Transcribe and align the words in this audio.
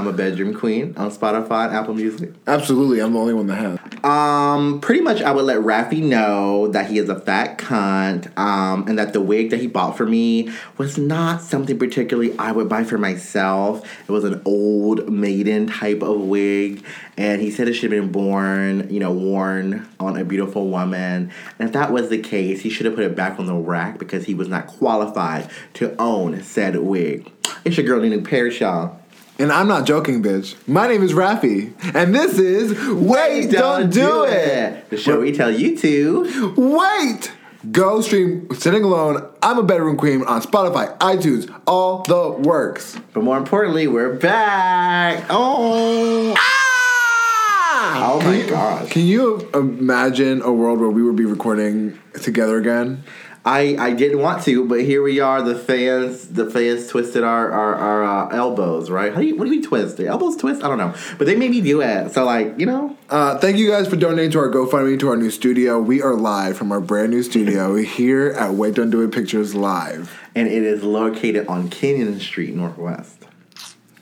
I'm 0.00 0.06
a 0.06 0.14
Bedroom 0.14 0.54
Queen 0.54 0.94
on 0.96 1.10
Spotify 1.10 1.66
and 1.66 1.76
Apple 1.76 1.92
Music. 1.92 2.32
Absolutely, 2.46 3.00
I'm 3.00 3.12
the 3.12 3.18
only 3.18 3.34
one 3.34 3.48
that 3.48 3.56
has. 3.56 4.02
Um, 4.02 4.80
pretty 4.80 5.02
much, 5.02 5.20
I 5.20 5.30
would 5.30 5.44
let 5.44 5.58
Rafi 5.58 6.02
know 6.02 6.68
that 6.68 6.88
he 6.88 6.96
is 6.96 7.10
a 7.10 7.20
fat 7.20 7.58
cunt, 7.58 8.34
um, 8.38 8.88
and 8.88 8.98
that 8.98 9.12
the 9.12 9.20
wig 9.20 9.50
that 9.50 9.60
he 9.60 9.66
bought 9.66 9.98
for 9.98 10.06
me 10.06 10.48
was 10.78 10.96
not 10.96 11.42
something 11.42 11.78
particularly 11.78 12.34
I 12.38 12.50
would 12.50 12.66
buy 12.66 12.82
for 12.82 12.96
myself. 12.96 13.86
It 14.08 14.10
was 14.10 14.24
an 14.24 14.40
old 14.46 15.12
maiden 15.12 15.66
type 15.66 16.00
of 16.00 16.18
wig, 16.18 16.82
and 17.18 17.42
he 17.42 17.50
said 17.50 17.68
it 17.68 17.74
should 17.74 17.92
have 17.92 18.00
been 18.00 18.10
born, 18.10 18.88
you 18.88 19.00
know, 19.00 19.12
worn 19.12 19.86
on 20.00 20.16
a 20.16 20.24
beautiful 20.24 20.68
woman. 20.68 21.30
And 21.58 21.68
if 21.68 21.74
that 21.74 21.92
was 21.92 22.08
the 22.08 22.16
case, 22.16 22.62
he 22.62 22.70
should 22.70 22.86
have 22.86 22.94
put 22.94 23.04
it 23.04 23.14
back 23.14 23.38
on 23.38 23.44
the 23.44 23.54
rack 23.54 23.98
because 23.98 24.24
he 24.24 24.32
was 24.32 24.48
not 24.48 24.66
qualified 24.66 25.50
to 25.74 25.94
own 26.00 26.42
said 26.42 26.76
wig. 26.76 27.30
It's 27.66 27.76
your 27.76 27.84
girl 27.84 28.00
Nina 28.00 28.22
Parrish, 28.22 28.62
y'all. 28.62 28.99
And 29.40 29.50
I'm 29.50 29.68
not 29.68 29.86
joking, 29.86 30.22
bitch. 30.22 30.54
My 30.68 30.86
name 30.86 31.02
is 31.02 31.14
Rafi, 31.14 31.72
and 31.94 32.14
this 32.14 32.38
is 32.38 32.78
Wait, 32.90 33.50
Don't, 33.50 33.90
Do 33.90 34.24
It. 34.24 34.90
The 34.90 34.98
show 34.98 35.18
we 35.18 35.32
tell 35.32 35.50
you 35.50 35.78
to. 35.78 36.54
Wait! 36.58 37.32
Go 37.72 38.02
stream 38.02 38.48
Sitting 38.54 38.84
Alone, 38.84 39.26
I'm 39.42 39.56
a 39.56 39.62
Bedroom 39.62 39.96
Queen 39.96 40.24
on 40.24 40.42
Spotify, 40.42 40.94
iTunes, 40.98 41.50
all 41.66 42.02
the 42.02 42.32
works. 42.32 42.98
But 43.14 43.24
more 43.24 43.38
importantly, 43.38 43.86
we're 43.86 44.12
back. 44.12 45.24
Oh. 45.30 46.34
Ah! 46.36 48.12
Oh 48.12 48.20
my 48.20 48.46
gosh. 48.46 48.90
Can 48.90 49.06
you 49.06 49.48
imagine 49.54 50.42
a 50.42 50.52
world 50.52 50.80
where 50.80 50.90
we 50.90 51.02
would 51.02 51.16
be 51.16 51.24
recording 51.24 51.98
together 52.22 52.58
again? 52.58 53.04
I, 53.42 53.74
I 53.78 53.94
didn't 53.94 54.18
want 54.20 54.42
to, 54.44 54.66
but 54.68 54.82
here 54.82 55.02
we 55.02 55.18
are. 55.18 55.40
The 55.40 55.54
fans 55.54 56.28
the 56.28 56.50
fans 56.50 56.88
twisted 56.88 57.24
our 57.24 57.50
our, 57.50 57.74
our 57.74 58.04
uh, 58.04 58.36
elbows, 58.36 58.90
right? 58.90 59.14
How 59.14 59.20
do 59.20 59.26
you 59.26 59.36
what 59.36 59.46
do 59.48 59.54
you 59.54 59.62
twist? 59.62 59.96
The 59.96 60.06
elbows 60.08 60.36
twist? 60.36 60.62
I 60.62 60.68
don't 60.68 60.76
know, 60.76 60.94
but 61.16 61.26
they 61.26 61.36
made 61.36 61.50
me 61.50 61.62
do 61.62 61.80
it. 61.80 62.12
So 62.12 62.24
like 62.26 62.58
you 62.60 62.66
know, 62.66 62.96
Uh, 63.08 63.38
thank 63.38 63.56
you 63.56 63.70
guys 63.70 63.88
for 63.88 63.96
donating 63.96 64.30
to 64.32 64.38
our 64.40 64.50
GoFundMe 64.50 64.98
to 65.00 65.08
our 65.08 65.16
new 65.16 65.30
studio. 65.30 65.80
We 65.80 66.02
are 66.02 66.14
live 66.14 66.58
from 66.58 66.70
our 66.70 66.80
brand 66.80 67.10
new 67.12 67.22
studio 67.22 67.76
here 67.98 68.28
at 68.38 68.52
Wait 68.52 68.74
Don't 68.74 68.90
Do 68.90 69.00
It 69.02 69.10
Pictures 69.12 69.54
Live. 69.54 70.12
and 70.34 70.46
it 70.46 70.62
is 70.62 70.82
located 70.82 71.46
on 71.46 71.70
Kenyon 71.70 72.20
Street 72.20 72.54
Northwest. 72.54 73.16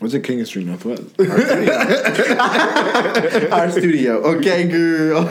What's 0.01 0.15
it, 0.15 0.23
King 0.25 0.45
Street 0.45 0.67
Northwest? 0.67 1.03
Our 3.53 3.71
studio, 3.71 4.15
okay, 4.37 4.67
girl. 4.69 5.25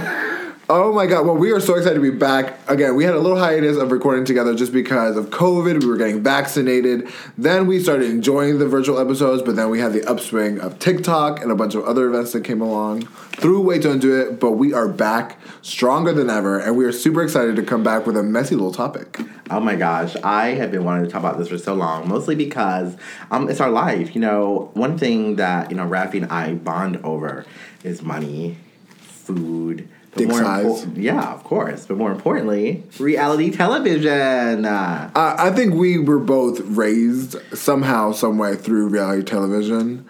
Oh 0.70 0.92
my 0.92 1.06
god! 1.06 1.26
Well, 1.26 1.38
we 1.38 1.54
are 1.54 1.62
so 1.62 1.76
excited 1.76 1.96
to 1.96 2.02
be 2.02 2.10
back 2.10 2.60
again. 2.70 2.98
We 2.98 3.06
had 3.06 3.14
a 3.14 3.20
little 3.20 3.40
hiatus 3.40 3.78
of 3.78 3.90
recording 3.90 4.26
together 4.26 4.54
just 4.54 4.74
because 4.74 5.16
of 5.16 5.28
COVID. 5.28 5.82
We 5.82 5.88
were 5.88 5.96
getting 5.96 6.22
vaccinated. 6.22 7.08
Then 7.38 7.68
we 7.68 7.80
started 7.80 8.10
enjoying 8.10 8.60
the 8.60 8.68
virtual 8.68 9.00
episodes, 9.00 9.42
but 9.44 9.56
then 9.56 9.70
we 9.70 9.80
had 9.80 9.94
the 9.94 10.04
upswing 10.04 10.60
of 10.60 10.78
TikTok 10.78 11.42
and 11.42 11.54
a 11.54 11.56
bunch 11.56 11.74
of 11.74 11.86
other 11.86 12.10
events 12.10 12.34
that 12.34 12.44
came 12.44 12.60
along 12.60 13.04
through 13.38 13.62
Wait 13.62 13.84
Don't 13.84 14.00
Do 14.00 14.20
It. 14.20 14.42
But 14.42 14.54
we 14.54 14.74
are 14.74 14.90
back 14.90 15.40
stronger 15.62 16.12
than 16.12 16.30
ever, 16.30 16.60
and 16.60 16.76
we 16.76 16.84
are 16.84 16.92
super 16.92 17.24
excited 17.24 17.56
to 17.56 17.64
come 17.64 17.82
back 17.82 18.06
with 18.06 18.18
a 18.18 18.24
messy 18.24 18.56
little 18.56 18.74
topic. 18.74 19.22
Oh 19.50 19.62
my 19.62 19.78
gosh, 19.78 20.18
I 20.18 20.48
have 20.48 20.72
been 20.72 20.84
wanting 20.84 21.06
to 21.06 21.10
talk 21.10 21.22
about 21.22 21.38
this 21.38 21.48
for 21.48 21.58
so 21.58 21.76
long, 21.76 22.10
mostly 22.10 22.36
because 22.36 22.98
um, 23.32 23.50
it's 23.50 23.62
our 23.62 23.72
life. 23.72 24.14
You 24.14 24.20
know, 24.20 24.70
one 24.74 24.98
thing 24.98 25.38
that 25.38 25.72
you 25.72 25.78
know 25.78 25.88
Rafi 25.88 26.16
and 26.16 26.26
I 26.26 26.56
bond 26.56 26.98
over 27.06 27.46
is 27.86 28.02
money, 28.02 28.58
food. 28.98 29.88
But 30.18 30.24
Dick 30.24 30.30
more 30.30 30.40
size. 30.40 30.86
impor- 30.86 31.02
yeah, 31.02 31.34
of 31.34 31.44
course. 31.44 31.86
But 31.86 31.98
more 31.98 32.12
importantly, 32.12 32.84
reality 33.00 33.52
television. 33.52 34.66
Uh, 34.66 35.12
I 35.16 35.52
think 35.52 35.74
we 35.76 35.98
were 36.00 36.20
both 36.20 36.60
raised 36.62 37.36
somehow, 37.54 38.12
some 38.12 38.38
way 38.38 38.56
through 38.56 38.88
reality 38.88 39.24
television 39.24 40.06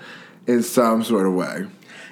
in 0.48 0.64
some 0.64 1.04
sort 1.04 1.28
of 1.28 1.34
way. 1.34 1.68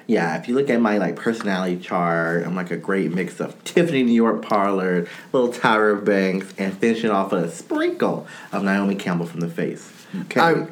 yeah, 0.08 0.36
if 0.38 0.46
you 0.46 0.54
look 0.54 0.70
at 0.70 0.80
my 0.80 0.98
like 0.98 1.16
personality 1.16 1.76
chart, 1.78 2.46
I'm 2.46 2.54
like 2.54 2.70
a 2.70 2.76
great 2.76 3.12
mix 3.12 3.40
of 3.40 3.62
Tiffany 3.64 4.02
New 4.04 4.12
York 4.12 4.42
Pollard, 4.42 5.08
little 5.32 5.52
Tyra 5.52 6.04
Banks, 6.04 6.52
and 6.58 6.76
finishing 6.78 7.10
off 7.10 7.32
with 7.32 7.44
a 7.44 7.50
sprinkle 7.50 8.26
of 8.52 8.62
Naomi 8.62 8.94
Campbell 8.94 9.26
from 9.26 9.40
The 9.40 9.48
Face. 9.48 9.90
Okay. 10.22 10.40
I, 10.40 10.66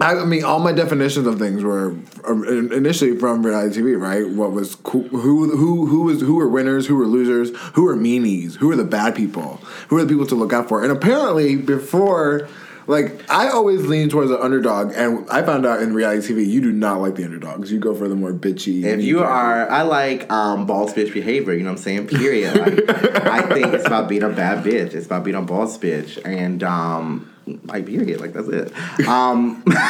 I 0.00 0.24
mean, 0.24 0.44
all 0.44 0.58
my 0.58 0.72
definitions 0.72 1.26
of 1.26 1.38
things 1.38 1.62
were 1.62 1.96
uh, 2.28 2.32
initially 2.72 3.16
from 3.18 3.44
reality 3.44 3.80
TV, 3.80 3.98
right? 3.98 4.28
What 4.28 4.52
was 4.52 4.74
cool, 4.74 5.04
who 5.08 5.56
who 5.56 5.86
who 5.86 6.02
was 6.02 6.20
who 6.20 6.34
were 6.34 6.48
winners, 6.48 6.86
who 6.86 6.96
were 6.96 7.06
losers, 7.06 7.56
who 7.74 7.84
were 7.84 7.96
meanies, 7.96 8.56
who 8.56 8.68
were 8.68 8.76
the 8.76 8.84
bad 8.84 9.14
people, 9.14 9.56
who 9.88 9.96
were 9.96 10.02
the 10.02 10.08
people 10.08 10.26
to 10.26 10.34
look 10.34 10.52
out 10.52 10.68
for. 10.68 10.82
And 10.82 10.92
apparently, 10.92 11.56
before, 11.56 12.48
like, 12.86 13.22
I 13.30 13.48
always 13.48 13.86
lean 13.86 14.08
towards 14.08 14.30
the 14.30 14.40
underdog, 14.40 14.92
and 14.94 15.28
I 15.30 15.42
found 15.42 15.64
out 15.64 15.80
in 15.80 15.94
reality 15.94 16.34
TV, 16.34 16.46
you 16.46 16.60
do 16.60 16.72
not 16.72 17.00
like 17.00 17.14
the 17.14 17.24
underdogs. 17.24 17.72
You 17.72 17.78
go 17.78 17.94
for 17.94 18.08
the 18.08 18.16
more 18.16 18.32
bitchy. 18.32 18.84
If 18.84 19.02
you 19.02 19.20
are, 19.20 19.70
I 19.70 19.82
like 19.82 20.30
um, 20.30 20.66
boss 20.66 20.92
bitch 20.92 21.12
behavior. 21.12 21.54
You 21.54 21.60
know 21.60 21.70
what 21.70 21.78
I'm 21.78 21.82
saying? 21.82 22.08
Period. 22.08 22.56
Like, 22.56 23.26
I 23.26 23.42
think 23.42 23.72
it's 23.72 23.86
about 23.86 24.08
being 24.08 24.24
a 24.24 24.28
bad 24.28 24.64
bitch. 24.64 24.94
It's 24.94 25.06
about 25.06 25.24
being 25.24 25.36
a 25.36 25.42
boss 25.42 25.78
bitch, 25.78 26.22
and 26.24 26.62
um, 26.62 27.32
like 27.46 27.86
period. 27.86 28.20
Like 28.20 28.32
that's 28.32 28.48
it. 28.48 28.72
Um, 29.06 29.62
like 29.66 29.80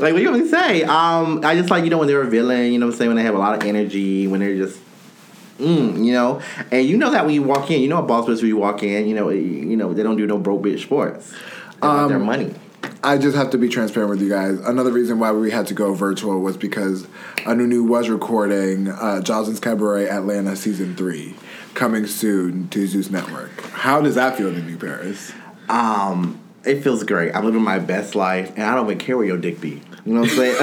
what 0.00 0.16
do 0.16 0.20
you 0.20 0.30
want 0.30 0.42
me 0.42 0.44
to 0.44 0.48
say? 0.48 0.82
Um, 0.82 1.44
I 1.44 1.54
just 1.54 1.70
like 1.70 1.84
you 1.84 1.90
know 1.90 1.98
when 1.98 2.08
they're 2.08 2.22
a 2.22 2.30
villain. 2.30 2.72
You 2.72 2.78
know 2.78 2.86
what 2.86 2.92
I'm 2.92 2.98
saying? 2.98 3.08
When 3.08 3.16
they 3.16 3.22
have 3.22 3.34
a 3.34 3.38
lot 3.38 3.54
of 3.54 3.62
energy. 3.62 4.26
When 4.26 4.40
they're 4.40 4.56
just. 4.56 4.80
Mm, 5.58 6.04
you 6.04 6.12
know, 6.12 6.40
and 6.70 6.86
you 6.86 6.96
know 6.96 7.10
that 7.10 7.24
when 7.26 7.34
you 7.34 7.42
walk 7.42 7.68
in, 7.72 7.80
you 7.80 7.88
know 7.88 7.98
a 7.98 8.02
boss 8.02 8.26
bitch 8.26 8.36
when 8.36 8.46
you 8.46 8.56
walk 8.56 8.84
in. 8.84 9.08
You 9.08 9.14
know, 9.16 9.30
you 9.30 9.76
know 9.76 9.92
they 9.92 10.04
don't 10.04 10.16
do 10.16 10.24
no 10.24 10.38
broke 10.38 10.62
bitch 10.62 10.82
sports. 10.82 11.32
They 11.80 11.88
want 11.88 12.08
their 12.10 12.18
money. 12.20 12.54
I 13.02 13.18
just 13.18 13.36
have 13.36 13.50
to 13.50 13.58
be 13.58 13.68
transparent 13.68 14.10
with 14.10 14.22
you 14.22 14.28
guys. 14.28 14.58
Another 14.60 14.92
reason 14.92 15.18
why 15.18 15.32
we 15.32 15.50
had 15.50 15.66
to 15.68 15.74
go 15.74 15.94
virtual 15.94 16.40
was 16.40 16.56
because 16.56 17.06
Anunu 17.38 17.86
was 17.86 18.08
recording 18.08 18.88
uh, 18.88 19.20
Joseline's 19.20 19.60
Cabaret 19.60 20.08
Atlanta 20.08 20.56
season 20.56 20.96
three, 20.96 21.34
coming 21.74 22.06
soon 22.06 22.68
to 22.68 22.86
Zeus 22.86 23.10
Network. 23.10 23.60
How 23.70 24.00
does 24.00 24.14
that 24.16 24.36
feel 24.36 24.52
to 24.52 24.62
New 24.62 24.76
Paris? 24.76 25.32
Um, 25.68 26.40
it 26.64 26.82
feels 26.82 27.02
great. 27.04 27.34
I'm 27.34 27.44
living 27.44 27.62
my 27.62 27.78
best 27.78 28.14
life, 28.14 28.52
and 28.56 28.64
I 28.64 28.74
don't 28.74 28.86
even 28.86 28.98
care 28.98 29.16
where 29.16 29.26
your 29.26 29.38
dick 29.38 29.60
be. 29.60 29.80
You 30.04 30.14
know 30.14 30.20
what 30.22 30.30
I'm 30.30 30.36
saying? 30.36 30.56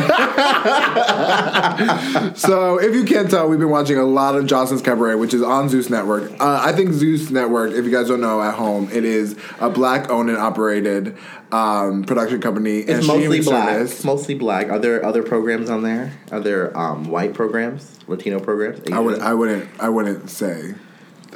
So, 2.35 2.79
if 2.79 2.93
you 2.95 3.03
can't 3.05 3.29
tell, 3.29 3.47
we've 3.47 3.59
been 3.59 3.69
watching 3.69 3.97
a 3.97 4.03
lot 4.03 4.35
of 4.35 4.45
Joseline's 4.45 4.81
Cabaret, 4.81 5.15
which 5.15 5.33
is 5.33 5.41
on 5.41 5.69
Zeus 5.69 5.89
Network. 5.89 6.31
Uh, 6.39 6.61
I 6.63 6.71
think 6.73 6.93
Zeus 6.93 7.29
Network, 7.29 7.71
if 7.73 7.85
you 7.85 7.91
guys 7.91 8.07
don't 8.07 8.21
know 8.21 8.41
at 8.41 8.55
home, 8.55 8.89
it 8.91 9.03
is 9.05 9.37
a 9.59 9.69
black 9.69 10.09
owned 10.09 10.29
and 10.29 10.37
operated 10.37 11.17
um, 11.51 12.03
production 12.03 12.41
company 12.41 12.81
and 12.81 12.89
it's 12.89 13.07
mostly 13.07 13.41
black. 13.41 13.69
service. 13.69 13.91
It's 13.93 14.03
mostly 14.03 14.35
black. 14.35 14.69
Are 14.69 14.79
there 14.79 15.05
other 15.05 15.23
programs 15.23 15.69
on 15.69 15.83
there? 15.83 16.11
Are 16.31 16.39
there 16.39 16.75
um, 16.77 17.09
white 17.09 17.33
programs, 17.33 17.99
Latino 18.07 18.39
programs? 18.39 18.81
I 18.91 18.99
would? 18.99 19.19
I 19.19 19.33
wouldn't, 19.33 19.69
I 19.79 19.89
wouldn't 19.89 20.29
say. 20.29 20.73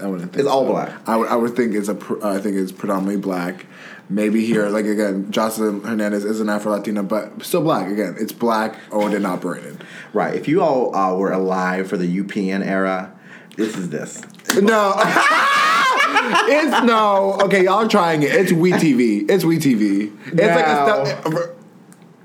I 0.01 0.07
wouldn't. 0.07 0.31
Think 0.33 0.41
It's 0.41 0.49
all 0.49 0.65
black. 0.65 0.91
I 1.07 1.15
would, 1.17 1.29
I 1.29 1.35
would 1.35 1.55
think 1.55 1.75
it's 1.75 1.87
a, 1.87 1.95
pr- 1.95 2.23
I 2.25 2.39
think 2.39 2.55
it's 2.55 2.71
predominantly 2.71 3.17
black. 3.21 3.65
Maybe 4.11 4.43
here, 4.45 4.69
like 4.69 4.85
again, 4.85 5.25
Joseline 5.31 5.85
Hernandez 5.85 6.25
is 6.25 6.39
an 6.39 6.49
Afro 6.49 6.71
Latina, 6.71 7.03
but 7.03 7.43
still 7.43 7.61
black. 7.61 7.87
Again, 7.91 8.15
it's 8.19 8.31
black 8.31 8.75
owned 8.91 9.13
and 9.13 9.25
operated. 9.25 9.83
right. 10.13 10.33
If 10.33 10.47
you 10.47 10.63
all 10.63 10.95
uh, 10.95 11.15
were 11.15 11.31
alive 11.31 11.87
for 11.87 11.95
the 11.97 12.17
UPN 12.23 12.65
era, 12.65 13.13
this 13.55 13.77
is 13.77 13.89
this. 13.89 14.21
No, 14.59 14.93
it's 14.97 16.83
no. 16.85 17.37
Okay, 17.43 17.65
y'all 17.65 17.85
are 17.85 17.87
trying 17.87 18.23
it. 18.23 18.31
It's 18.31 18.51
We 18.51 18.71
TV. 18.71 19.29
It's 19.29 19.43
We 19.43 19.57
TV. 19.57 20.11
It's 20.27 20.35
like 20.35 20.65
a 20.65 21.21
stuff. 21.23 21.55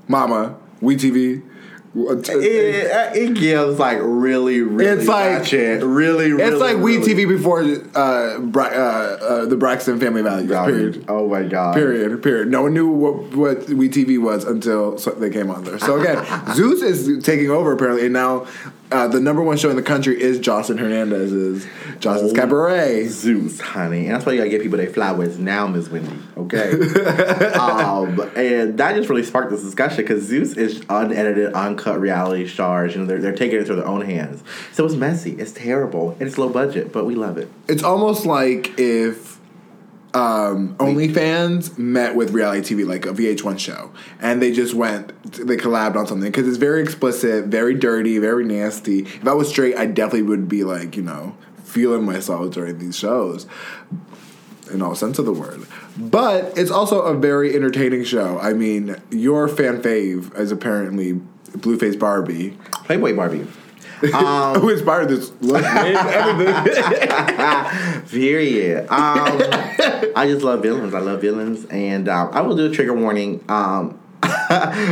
Mama 0.07 0.57
We 0.81 0.95
TV. 1.95 2.43
It, 2.43 3.15
it 3.15 3.33
gives 3.35 3.79
like 3.79 3.99
really, 4.01 4.61
really. 4.61 4.85
It's 4.99 5.07
like- 5.07 5.39
ratchet, 5.39 5.81
really, 5.81 6.31
really. 6.33 6.43
It's 6.43 6.59
like 6.61 6.77
really 6.77 7.01
TV 7.05 7.27
before 7.27 7.61
uh, 7.95 8.39
Bra- 8.39 8.65
uh, 8.65 9.17
uh, 9.21 9.45
the 9.45 9.55
Braxton 9.55 9.99
Family 9.99 10.21
Values. 10.21 10.51
Period. 10.51 11.05
Oh 11.07 11.29
my 11.29 11.43
god. 11.43 11.73
Period. 11.75 12.21
Period. 12.21 12.49
No 12.49 12.63
one 12.63 12.73
knew 12.73 12.89
what 12.89 13.33
what 13.35 13.69
We 13.69 13.87
TV 13.89 14.21
was 14.21 14.43
until 14.43 14.95
they 14.97 15.29
came 15.29 15.49
on 15.49 15.63
there. 15.63 15.79
So 15.79 15.99
again, 15.99 16.23
Zeus 16.53 16.81
is 16.81 17.23
taking 17.23 17.49
over 17.49 17.71
apparently, 17.71 18.03
and 18.05 18.13
now 18.13 18.45
uh, 18.91 19.07
the 19.07 19.19
number 19.19 19.41
one 19.41 19.57
show 19.57 19.69
in 19.69 19.75
the 19.75 19.81
country 19.81 20.21
is 20.21 20.39
Joseline 20.39 20.79
Hernandez's 20.79 21.65
Joseline's 21.99 22.31
Oh. 22.31 22.35
Cabaret. 22.35 23.07
Zeus, 23.07 23.59
honey. 23.59 24.05
And 24.05 24.15
that's 24.15 24.25
why 24.25 24.33
you 24.33 24.37
gotta 24.37 24.49
give 24.49 24.61
people 24.61 24.77
their 24.77 24.89
flowers 24.89 25.39
now, 25.39 25.67
Miss 25.67 25.89
Wendy. 25.89 26.17
Okay. 26.37 26.71
um, 27.53 28.19
and 28.35 28.77
that 28.77 28.95
just 28.95 29.09
really 29.09 29.23
sparked 29.23 29.51
this 29.51 29.63
discussion 29.63 29.97
because 29.97 30.23
Zeus 30.23 30.53
is 30.57 30.83
unedited, 30.89 31.53
uncut 31.53 31.99
reality 31.99 32.47
stars. 32.47 32.93
You 32.93 33.01
know, 33.01 33.07
they're, 33.07 33.19
they're 33.19 33.35
taking 33.35 33.57
it 33.57 33.61
into 33.61 33.75
their 33.75 33.87
own 33.87 34.01
hands. 34.01 34.43
So 34.73 34.85
it's 34.85 34.95
messy, 34.95 35.31
it's 35.33 35.51
terrible, 35.51 36.11
and 36.19 36.23
it's 36.23 36.37
low 36.37 36.49
budget, 36.49 36.91
but 36.91 37.05
we 37.05 37.15
love 37.15 37.37
it. 37.37 37.49
It's 37.67 37.83
almost 37.83 38.25
like 38.25 38.73
if 38.77 39.34
um, 40.15 40.77
OnlyFans 40.77 41.77
met 41.77 42.15
with 42.15 42.31
reality 42.31 42.75
TV, 42.75 42.87
like 42.87 43.05
a 43.05 43.09
VH1 43.09 43.59
show, 43.59 43.91
and 44.21 44.41
they 44.41 44.53
just 44.53 44.73
went, 44.73 45.09
they 45.33 45.57
collabed 45.57 45.97
on 45.97 46.07
something 46.07 46.31
because 46.31 46.47
it's 46.47 46.57
very 46.57 46.81
explicit, 46.81 47.47
very 47.47 47.73
dirty, 47.75 48.17
very 48.17 48.45
nasty. 48.45 48.99
If 48.99 49.27
I 49.27 49.33
was 49.33 49.49
straight, 49.49 49.75
I 49.75 49.87
definitely 49.87 50.21
would 50.23 50.47
be 50.47 50.63
like, 50.63 50.95
you 50.95 51.03
know, 51.03 51.35
feeling 51.65 52.05
myself 52.05 52.53
during 52.53 52.79
these 52.79 52.97
shows. 52.97 53.45
in 54.71 54.81
all 54.81 54.95
sense 54.95 55.19
of 55.19 55.25
the 55.25 55.33
word. 55.33 55.65
But 55.97 56.57
it's 56.57 56.71
also 56.71 57.01
a 57.01 57.13
very 57.13 57.53
entertaining 57.53 58.03
show. 58.05 58.39
I 58.39 58.53
mean, 58.53 58.95
your 59.11 59.47
fan 59.47 59.81
fave 59.81 60.37
is 60.39 60.51
apparently 60.51 61.19
Blueface 61.51 61.99
Barbie, 61.99 62.57
Playboy 62.85 63.15
Barbie. 63.15 63.45
who 64.59 64.69
inspired 64.69 65.09
this 65.09 65.31
look 65.41 65.63
and 65.63 65.97
everything. 65.97 67.09
Period. 68.09 68.87
Um, 68.89 69.39
I 70.15 70.25
just 70.27 70.43
love 70.43 70.61
villains. 70.61 70.93
I 70.93 70.99
love 70.99 71.21
villains, 71.21 71.65
and 71.65 72.07
um, 72.09 72.29
I 72.31 72.41
will 72.41 72.55
do 72.55 72.65
a 72.65 72.69
trigger 72.69 72.93
warning. 72.93 73.43
Um, 73.49 73.99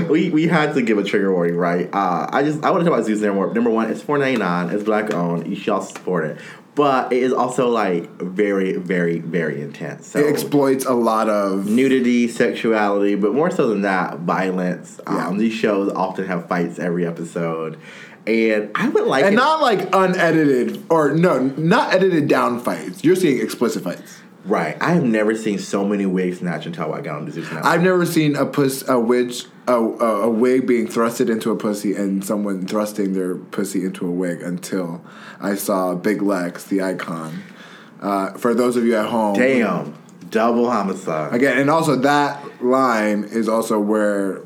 we 0.09 0.29
we 0.29 0.47
had 0.47 0.73
to 0.75 0.81
give 0.81 0.97
a 0.97 1.03
trigger 1.03 1.31
warning, 1.33 1.55
right? 1.55 1.89
Uh, 1.93 2.27
I 2.31 2.43
just 2.43 2.63
I 2.63 2.71
want 2.71 2.83
to 2.83 2.89
talk 2.89 2.97
about 2.97 3.05
Zeus 3.05 3.21
number 3.21 3.53
number 3.53 3.69
one. 3.69 3.89
It's 3.91 4.01
four 4.01 4.17
ninety 4.17 4.39
nine. 4.39 4.69
It's 4.69 4.83
black 4.83 5.13
owned. 5.13 5.47
You 5.47 5.55
should 5.55 5.69
also 5.73 5.93
support 5.93 6.25
it, 6.25 6.37
but 6.75 7.11
it 7.13 7.23
is 7.23 7.33
also 7.33 7.69
like 7.69 8.09
very 8.21 8.73
very 8.73 9.19
very 9.19 9.61
intense. 9.61 10.07
So 10.07 10.19
It 10.19 10.27
exploits 10.27 10.85
a 10.85 10.93
lot 10.93 11.29
of 11.29 11.67
nudity, 11.67 12.27
sexuality, 12.27 13.15
but 13.15 13.33
more 13.33 13.49
so 13.49 13.67
than 13.69 13.81
that, 13.81 14.19
violence. 14.19 14.99
Um, 15.07 15.15
Yeah. 15.15 15.37
These 15.39 15.53
shows 15.53 15.91
often 15.91 16.25
have 16.27 16.47
fights 16.47 16.77
every 16.79 17.05
episode, 17.07 17.79
and 18.25 18.71
I 18.75 18.89
would 18.89 19.05
like 19.05 19.25
and 19.25 19.33
it- 19.33 19.37
not 19.37 19.61
like 19.61 19.89
unedited 19.93 20.83
or 20.89 21.13
no, 21.13 21.39
not 21.39 21.93
edited 21.93 22.27
down 22.27 22.59
fights. 22.59 23.03
You're 23.03 23.15
seeing 23.15 23.41
explicit 23.41 23.83
fights. 23.83 24.19
right. 24.45 24.77
I 24.81 24.91
have 24.93 25.03
never 25.03 25.35
seen 25.35 25.57
so 25.59 25.85
many 25.85 26.05
wigs 26.05 26.39
snatch 26.39 26.65
until 26.65 26.93
I 26.93 27.01
got 27.01 27.17
on 27.21 27.31
Zeus 27.31 27.51
now. 27.51 27.61
I've 27.63 27.81
never 27.83 28.05
seen 28.05 28.35
a 28.35 28.45
puss 28.45 28.87
a 28.87 28.99
witch 28.99 29.45
a, 29.67 29.73
a, 29.75 30.21
a 30.23 30.29
wig 30.29 30.67
being 30.67 30.87
thrusted 30.87 31.29
into 31.29 31.49
a 31.51 31.55
pussy 31.55 31.95
and 31.95 32.23
someone 32.25 32.67
thrusting 32.67 33.13
their 33.13 33.35
pussy 33.35 33.85
into 33.85 34.05
a 34.05 34.11
wig 34.11 34.41
until 34.41 35.01
I 35.39 35.55
saw 35.55 35.95
Big 35.95 36.21
Lex, 36.21 36.65
the 36.65 36.81
icon. 36.81 37.43
Uh, 38.01 38.31
for 38.33 38.53
those 38.53 38.75
of 38.75 38.83
you 38.85 38.95
at 38.97 39.05
home, 39.05 39.35
Damn, 39.35 39.95
double 40.29 40.69
homicide. 40.69 41.33
Again, 41.33 41.57
and 41.57 41.69
also 41.69 41.95
that 41.95 42.61
line 42.61 43.23
is 43.23 43.47
also 43.47 43.79
where 43.79 44.39
uh, 44.39 44.43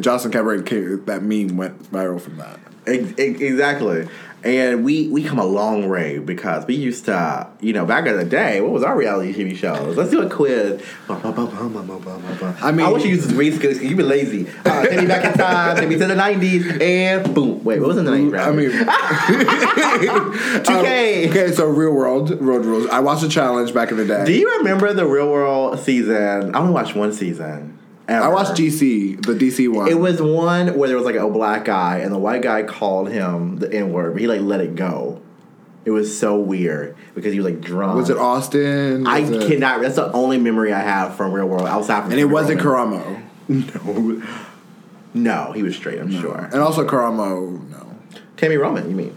Joseline 0.00 0.32
Cabaret 0.32 0.62
came, 0.64 1.04
that 1.04 1.22
meme 1.22 1.56
went 1.56 1.84
viral 1.92 2.20
from 2.20 2.36
that. 2.38 2.58
Ex- 2.86 3.12
ex- 3.18 3.40
exactly. 3.40 4.08
And 4.42 4.84
we 4.86 5.06
we 5.08 5.22
come 5.22 5.38
a 5.38 5.44
long 5.44 5.90
way 5.90 6.18
because 6.18 6.66
we 6.66 6.74
used 6.74 7.04
to, 7.04 7.46
you 7.60 7.74
know, 7.74 7.84
back 7.84 8.06
in 8.06 8.16
the 8.16 8.24
day, 8.24 8.62
what 8.62 8.70
was 8.72 8.82
our 8.82 8.96
reality 8.96 9.34
TV 9.34 9.54
shows? 9.54 9.98
Let's 9.98 10.10
do 10.10 10.22
a 10.22 10.30
quiz. 10.30 10.80
I 11.10 12.72
mean- 12.72 12.86
I 12.86 12.88
wish 12.88 13.04
you 13.04 13.10
used 13.10 13.30
race 13.32 13.56
skills 13.56 13.74
because 13.76 13.86
you've 13.86 13.98
been 13.98 14.08
lazy. 14.08 14.48
Uh, 14.64 14.82
take 14.86 15.00
me 15.00 15.06
back 15.06 15.26
in 15.26 15.34
time, 15.34 15.76
take 15.76 15.90
me 15.90 15.98
to 15.98 16.06
the 16.06 16.14
90s, 16.14 16.80
and 16.80 17.34
boom. 17.34 17.62
Wait, 17.64 17.80
what 17.80 17.88
was 17.88 17.98
in 17.98 18.06
the 18.06 18.12
90s? 18.12 18.38
I 18.38 18.50
mean, 18.52 18.70
2K. 18.70 20.60
Um, 20.70 21.30
okay, 21.30 21.52
so 21.52 21.66
real 21.68 21.92
world 21.92 22.30
road 22.40 22.64
rules. 22.64 22.86
I 22.88 23.00
watched 23.00 23.22
a 23.22 23.28
challenge 23.28 23.74
back 23.74 23.90
in 23.90 23.96
the 23.98 24.04
day. 24.06 24.24
Do 24.24 24.32
you 24.32 24.58
remember 24.58 24.92
the 24.94 25.06
Real 25.06 25.30
World 25.30 25.78
season? 25.80 26.54
I 26.54 26.58
only 26.58 26.72
watched 26.72 26.96
one 26.96 27.12
season. 27.12 27.76
Ever. 28.10 28.24
I 28.24 28.28
watched 28.28 28.52
DC, 28.60 29.24
the 29.24 29.34
DC 29.34 29.72
one. 29.72 29.88
It 29.88 29.98
was 29.98 30.20
one 30.20 30.76
where 30.76 30.88
there 30.88 30.96
was 30.96 31.06
like 31.06 31.14
a 31.14 31.28
black 31.28 31.64
guy 31.64 31.98
and 31.98 32.12
the 32.12 32.18
white 32.18 32.42
guy 32.42 32.64
called 32.64 33.08
him 33.08 33.58
the 33.58 33.72
N 33.72 33.92
word, 33.92 34.14
but 34.14 34.20
he 34.20 34.26
like 34.26 34.40
let 34.40 34.60
it 34.60 34.74
go. 34.74 35.22
It 35.84 35.92
was 35.92 36.18
so 36.18 36.36
weird 36.38 36.96
because 37.14 37.32
he 37.32 37.38
was 37.40 37.52
like 37.52 37.60
drunk. 37.62 37.96
was 37.96 38.10
it 38.10 38.18
Austin? 38.18 39.06
I 39.06 39.20
it- 39.20 39.46
cannot. 39.48 39.80
That's 39.80 39.94
the 39.94 40.10
only 40.12 40.38
memory 40.38 40.72
I 40.72 40.80
have 40.80 41.14
from 41.14 41.32
Real 41.32 41.46
World 41.46 41.66
outside 41.68 42.02
from. 42.02 42.10
And 42.10 42.20
it 42.20 42.24
wasn't. 42.24 42.60
Karamo. 42.60 43.22
No, 43.48 44.22
no, 45.14 45.52
he 45.52 45.62
was 45.62 45.76
straight. 45.76 46.00
I'm 46.00 46.10
sure. 46.10 46.36
And 46.52 46.56
also 46.56 46.84
Karamo, 46.86 47.68
no. 47.70 47.96
Tami 48.36 48.58
Roman, 48.60 48.90
you 48.90 48.96
mean? 48.96 49.16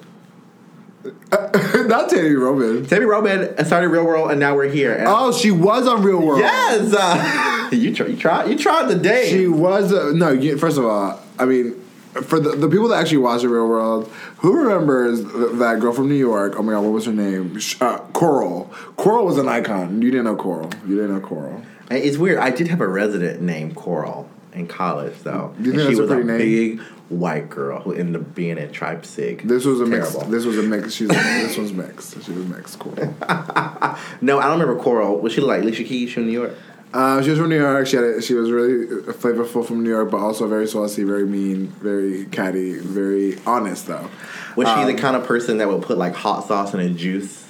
Not 1.31 2.09
Tami 2.09 2.39
Roman. 2.39 2.85
Tami 2.85 3.07
Roman 3.07 3.65
started 3.65 3.89
Real 3.89 4.05
World, 4.05 4.31
and 4.31 4.39
now 4.39 4.55
we're 4.55 4.69
here. 4.69 5.03
Oh, 5.05 5.31
she 5.33 5.51
was 5.51 5.87
on 5.87 6.01
Real 6.03 6.21
World. 6.21 6.39
yes, 6.39 6.93
uh, 6.93 7.49
you 7.81 7.93
try, 7.93 8.07
you 8.07 8.17
tried, 8.17 8.49
you 8.49 8.57
tried 8.57 8.89
the 8.89 8.95
day. 8.95 9.29
She 9.29 9.47
was 9.47 9.93
uh, 9.93 10.11
no. 10.13 10.31
You, 10.31 10.57
first 10.57 10.77
of 10.77 10.85
all, 10.85 11.19
I 11.39 11.45
mean, 11.45 11.79
for 12.13 12.39
the, 12.39 12.51
the 12.51 12.69
people 12.69 12.87
that 12.89 12.99
actually 13.01 13.17
watch 13.17 13.41
the 13.41 13.49
Real 13.49 13.67
World, 13.67 14.11
who 14.37 14.55
remembers 14.55 15.21
th- 15.21 15.53
that 15.59 15.79
girl 15.79 15.93
from 15.93 16.09
New 16.09 16.15
York? 16.15 16.53
Oh 16.57 16.63
my 16.63 16.73
god, 16.73 16.83
what 16.83 16.91
was 16.91 17.05
her 17.05 17.13
name? 17.13 17.59
Uh, 17.81 17.97
Coral. 18.13 18.71
Coral 18.97 19.25
was 19.25 19.37
an 19.37 19.47
icon. 19.47 20.01
You 20.01 20.11
didn't 20.11 20.25
know 20.25 20.35
Coral. 20.35 20.69
You 20.87 20.95
didn't 20.95 21.13
know 21.13 21.21
Coral. 21.27 21.63
It's 21.89 22.17
weird. 22.17 22.39
I 22.39 22.49
did 22.49 22.67
have 22.67 22.81
a 22.81 22.87
resident 22.87 23.41
named 23.41 23.75
Coral 23.75 24.29
in 24.53 24.67
college, 24.67 25.19
though. 25.23 25.53
You 25.59 25.71
think 25.71 25.75
and 25.75 25.81
she 25.81 25.95
that's 25.95 25.99
a 25.99 26.01
was 26.01 26.11
a, 26.11 26.23
name? 26.23 26.37
big 26.37 26.79
white 27.09 27.49
girl 27.49 27.79
who 27.81 27.93
ended 27.93 28.21
up 28.21 28.33
being 28.33 28.57
in 28.57 28.71
Tribe 28.71 29.05
Sig. 29.05 29.47
This 29.47 29.65
was 29.65 29.81
a 29.81 29.85
mix. 29.85 30.13
This 30.13 30.45
was 30.45 30.57
a 30.57 30.63
mix. 30.63 30.93
She's 30.93 31.07
this 31.09 31.57
one's 31.57 31.73
mixed. 31.73 32.23
She 32.23 32.31
was 32.31 32.45
mixed. 32.45 32.79
Coral. 32.79 32.97
no, 34.21 34.39
I 34.39 34.43
don't 34.47 34.59
remember 34.59 34.77
Coral. 34.77 35.19
Was 35.19 35.33
she 35.33 35.41
like 35.41 35.61
Alicia 35.61 35.83
Keys 35.83 36.13
from 36.13 36.25
New 36.25 36.31
York? 36.31 36.55
Uh, 36.93 37.21
she 37.23 37.31
was 37.31 37.39
from 37.39 37.49
New 37.49 37.57
York. 37.57 37.87
She 37.87 37.95
had 37.95 38.05
a, 38.05 38.21
she 38.21 38.35
was 38.35 38.51
really 38.51 38.85
flavorful 39.13 39.65
from 39.65 39.83
New 39.83 39.89
York, 39.89 40.11
but 40.11 40.17
also 40.17 40.47
very 40.47 40.67
saucy, 40.67 41.03
very 41.03 41.25
mean, 41.25 41.67
very 41.81 42.25
catty, 42.25 42.77
very 42.77 43.39
honest 43.47 43.87
though. 43.87 44.09
Was 44.55 44.67
she 44.67 44.75
Um, 44.75 44.85
the 44.85 44.93
kind 44.93 45.15
of 45.15 45.25
person 45.25 45.57
that 45.57 45.67
would 45.67 45.81
put 45.81 45.97
like 45.97 46.13
hot 46.13 46.47
sauce 46.47 46.73
in 46.73 46.79
a 46.79 46.89
juice? 46.89 47.43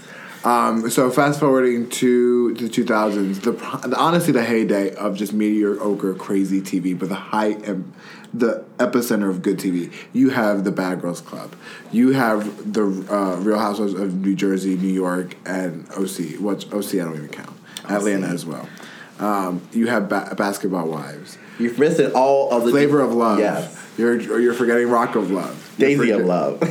Um, 0.45 0.89
so 0.89 1.09
fast 1.09 1.39
forwarding 1.39 1.89
to 1.89 2.53
the 2.55 2.67
2000s, 2.67 3.41
the, 3.41 3.51
the 3.87 3.97
honestly 3.97 4.33
the 4.33 4.43
heyday 4.43 4.93
of 4.95 5.15
just 5.15 5.31
mediocre, 5.33 6.13
crazy 6.15 6.59
TV, 6.61 6.97
but 6.97 7.07
the 7.09 7.15
high, 7.15 7.51
em- 7.51 7.93
the 8.33 8.65
epicenter 8.77 9.29
of 9.29 9.41
good 9.41 9.57
TV. 9.57 9.93
You 10.11 10.31
have 10.31 10.65
the 10.65 10.71
Bad 10.71 11.01
Girls 11.01 11.21
Club, 11.21 11.55
you 11.93 12.11
have 12.11 12.73
the 12.73 12.83
uh, 12.83 13.37
Real 13.37 13.57
Housewives 13.59 13.93
of 13.93 14.15
New 14.15 14.35
Jersey, 14.35 14.75
New 14.75 14.87
York, 14.91 15.35
and 15.45 15.87
OC. 15.91 16.39
What's 16.39 16.65
OC 16.65 16.95
I 16.95 17.05
don't 17.05 17.15
even 17.15 17.29
count. 17.29 17.57
Atlanta 17.89 18.27
as 18.27 18.45
well. 18.45 18.67
Um, 19.23 19.61
you 19.71 19.87
have 19.87 20.09
ba- 20.09 20.33
Basketball 20.37 20.87
Wives, 20.87 21.37
You're 21.57 21.73
missing 21.77 22.11
all 22.13 22.51
of 22.51 22.65
the 22.65 22.71
Flavor 22.71 22.99
of 22.99 23.13
Love. 23.13 23.39
Yes, 23.39 23.75
You're 23.97 24.19
you're 24.39 24.53
forgetting 24.53 24.89
Rock 24.89 25.15
of 25.15 25.31
Love. 25.31 25.73
You're 25.77 25.89
Daisy 25.89 26.09
of 26.11 26.21
forget- 26.21 26.27
Love. 26.27 26.63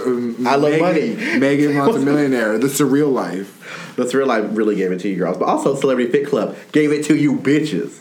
I 0.00 0.56
love 0.56 0.62
Megan, 0.62 0.80
money. 0.80 1.38
Megan 1.38 1.76
wants 1.76 1.96
a 1.96 2.00
millionaire. 2.00 2.56
The 2.58 2.68
surreal 2.68 3.12
life. 3.12 3.56
The 3.96 4.06
Thrill 4.06 4.26
Life 4.28 4.46
really 4.52 4.74
gave 4.74 4.92
it 4.92 5.00
to 5.00 5.08
you 5.10 5.16
girls, 5.16 5.36
but 5.36 5.44
also 5.46 5.74
Celebrity 5.76 6.10
Fit 6.10 6.26
Club 6.26 6.56
gave 6.72 6.90
it 6.90 7.04
to 7.04 7.16
you 7.16 7.34
bitches. 7.36 8.00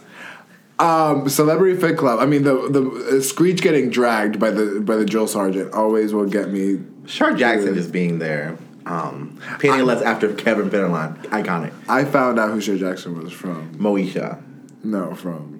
Um, 0.79 1.27
Celebrity 1.27 1.77
Fit 1.79 1.97
Club. 1.97 2.19
I 2.21 2.25
mean, 2.25 2.43
the 2.43 2.69
the 2.69 3.17
uh, 3.17 3.21
Screech 3.21 3.61
getting 3.61 3.89
dragged 3.89 4.39
by 4.39 4.49
the 4.49 4.79
by 4.79 4.95
the 4.95 5.03
drill 5.05 5.27
sergeant 5.27 5.73
always 5.73 6.13
will 6.13 6.25
get 6.25 6.49
me. 6.49 6.79
Shar 7.05 7.33
Jackson 7.33 7.73
just 7.73 7.91
being 7.91 8.19
there, 8.19 8.57
um, 8.89 9.39
penniless 9.59 10.01
after 10.01 10.33
Kevin 10.33 10.69
Federline, 10.69 11.15
iconic. 11.27 11.71
I 11.87 12.05
found 12.05 12.39
out 12.39 12.49
who 12.51 12.59
Shar 12.59 12.77
Jackson 12.77 13.17
was 13.21 13.31
from. 13.31 13.75
Moesha, 13.75 14.41
No, 14.83 15.13
from 15.15 15.59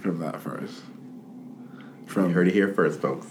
from 0.00 0.18
that 0.20 0.40
first. 0.40 0.82
you 2.02 2.06
From 2.06 2.32
heard 2.32 2.48
it 2.48 2.54
here 2.54 2.72
first, 2.72 3.00
folks. 3.00 3.26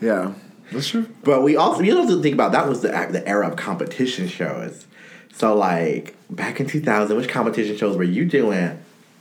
yeah, 0.00 0.32
that's 0.72 0.88
true. 0.88 1.06
But 1.22 1.42
we 1.42 1.56
also 1.56 1.82
you 1.82 1.96
have 1.96 2.08
to 2.08 2.22
think 2.22 2.34
about 2.34 2.52
that 2.52 2.68
was 2.68 2.80
the 2.82 2.88
the 3.10 3.22
era 3.26 3.46
of 3.48 3.56
competition 3.56 4.26
shows. 4.28 4.86
So 5.32 5.54
like 5.54 6.14
back 6.30 6.60
in 6.60 6.66
2000, 6.66 7.16
which 7.16 7.28
competition 7.28 7.76
shows 7.76 7.96
were 7.96 8.04
you 8.04 8.24
doing? 8.24 8.78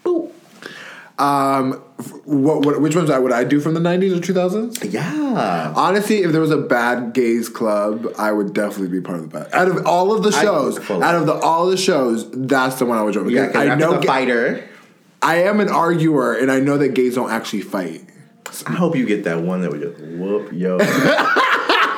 Ooh, 0.08 0.32
Um, 1.20 1.74
what, 2.26 2.66
what 2.66 2.82
which 2.82 2.96
ones 2.96 3.10
I 3.12 3.20
would 3.20 3.32
I 3.32 3.44
do 3.44 3.60
from 3.60 3.76
the 3.76 3.80
nineties 3.80 4.14
or 4.14 4.20
two 4.20 4.34
thousands? 4.34 4.84
yeah. 4.84 5.74
Honestly, 5.76 6.24
if 6.24 6.32
there 6.32 6.42
was 6.42 6.52
a 6.52 6.58
bad 6.58 7.14
gays 7.14 7.50
club, 7.50 8.08
I 8.18 8.32
would 8.32 8.54
definitely 8.54 8.88
be 8.88 9.02
part 9.02 9.20
of 9.20 9.30
the 9.30 9.40
bad. 9.40 9.54
Out 9.54 9.68
of 9.68 9.86
all 9.86 10.12
of 10.12 10.24
the 10.24 10.32
shows, 10.32 10.80
out 10.90 11.16
of 11.16 11.28
the 11.28 11.34
all 11.34 11.68
the 11.68 11.78
shows, 11.78 12.30
that's 12.32 12.80
the 12.80 12.86
one 12.86 12.98
I 12.98 13.04
would 13.04 13.14
join. 13.14 13.30
Yeah, 13.30 13.52
I 13.54 13.70
I 13.70 13.76
know 13.76 14.00
the 14.00 14.08
fighter. 14.08 14.68
I 15.22 15.44
am 15.44 15.60
an 15.60 15.70
arguer, 15.70 16.34
and 16.34 16.52
I 16.52 16.60
know 16.60 16.78
that 16.78 16.90
gays 16.90 17.16
don't 17.16 17.32
actually 17.32 17.62
fight. 17.62 18.10
I 18.68 18.74
hope 18.74 18.96
you 18.96 19.06
get 19.06 19.24
that 19.24 19.42
one 19.42 19.62
that 19.62 19.72
would 19.72 19.82
just 19.82 20.00
whoop 20.00 20.52
yo. 20.52 20.80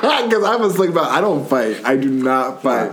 Because 0.26 0.44
I'm 0.44 0.62
a 0.62 0.70
slick 0.70 0.94
belt. 0.94 1.08
I 1.08 1.20
don't 1.20 1.48
fight. 1.48 1.80
I 1.84 1.96
do 1.96 2.10
not 2.10 2.62
fight. 2.62 2.92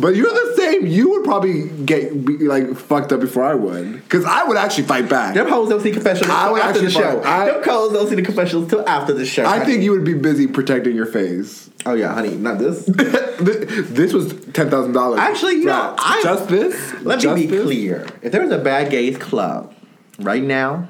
But 0.00 0.16
you're 0.16 0.32
the 0.32 0.54
You 0.72 1.10
would 1.10 1.24
probably 1.24 1.68
get 1.84 2.24
be, 2.24 2.38
like 2.38 2.74
fucked 2.76 3.12
up 3.12 3.20
before 3.20 3.44
I 3.44 3.54
would. 3.54 3.92
Because 3.94 4.24
I 4.24 4.44
would 4.44 4.56
actually 4.56 4.84
fight 4.84 5.08
back. 5.08 5.34
Them 5.34 5.48
hoes 5.48 5.68
don't 5.68 5.80
see 5.80 5.92
confessionals 5.92 6.30
I 6.30 6.50
would 6.50 6.60
after 6.62 6.80
the 6.80 6.90
show. 6.90 7.22
I- 7.24 7.46
Them 7.46 7.62
hoes 7.64 7.92
don't 7.92 8.08
see 8.08 8.14
the 8.14 8.22
confessionals 8.22 8.68
till 8.70 8.88
after 8.88 9.12
the 9.12 9.24
show. 9.26 9.44
I 9.46 9.64
think 9.64 9.82
you 9.82 9.90
would 9.92 10.04
be 10.04 10.14
busy 10.14 10.46
protecting 10.46 10.94
your 10.96 11.06
face. 11.06 11.70
Oh 11.86 11.94
yeah, 11.94 12.12
honey, 12.12 12.34
not 12.36 12.58
this. 12.58 12.84
this 13.40 14.12
was 14.12 14.32
ten 14.52 14.68
thousand 14.70 14.92
dollars. 14.92 15.20
Actually, 15.20 15.54
you 15.56 15.64
know, 15.66 15.94
I- 15.98 16.20
just 16.22 16.48
this. 16.48 16.74
Let 17.02 17.20
Just 17.20 17.34
me 17.36 17.42
be 17.42 17.46
this? 17.56 17.64
clear. 17.64 18.06
If 18.22 18.32
there 18.32 18.42
was 18.42 18.50
a 18.50 18.58
bad 18.58 18.90
gays 18.90 19.16
club 19.16 19.74
right 20.18 20.42
now, 20.42 20.88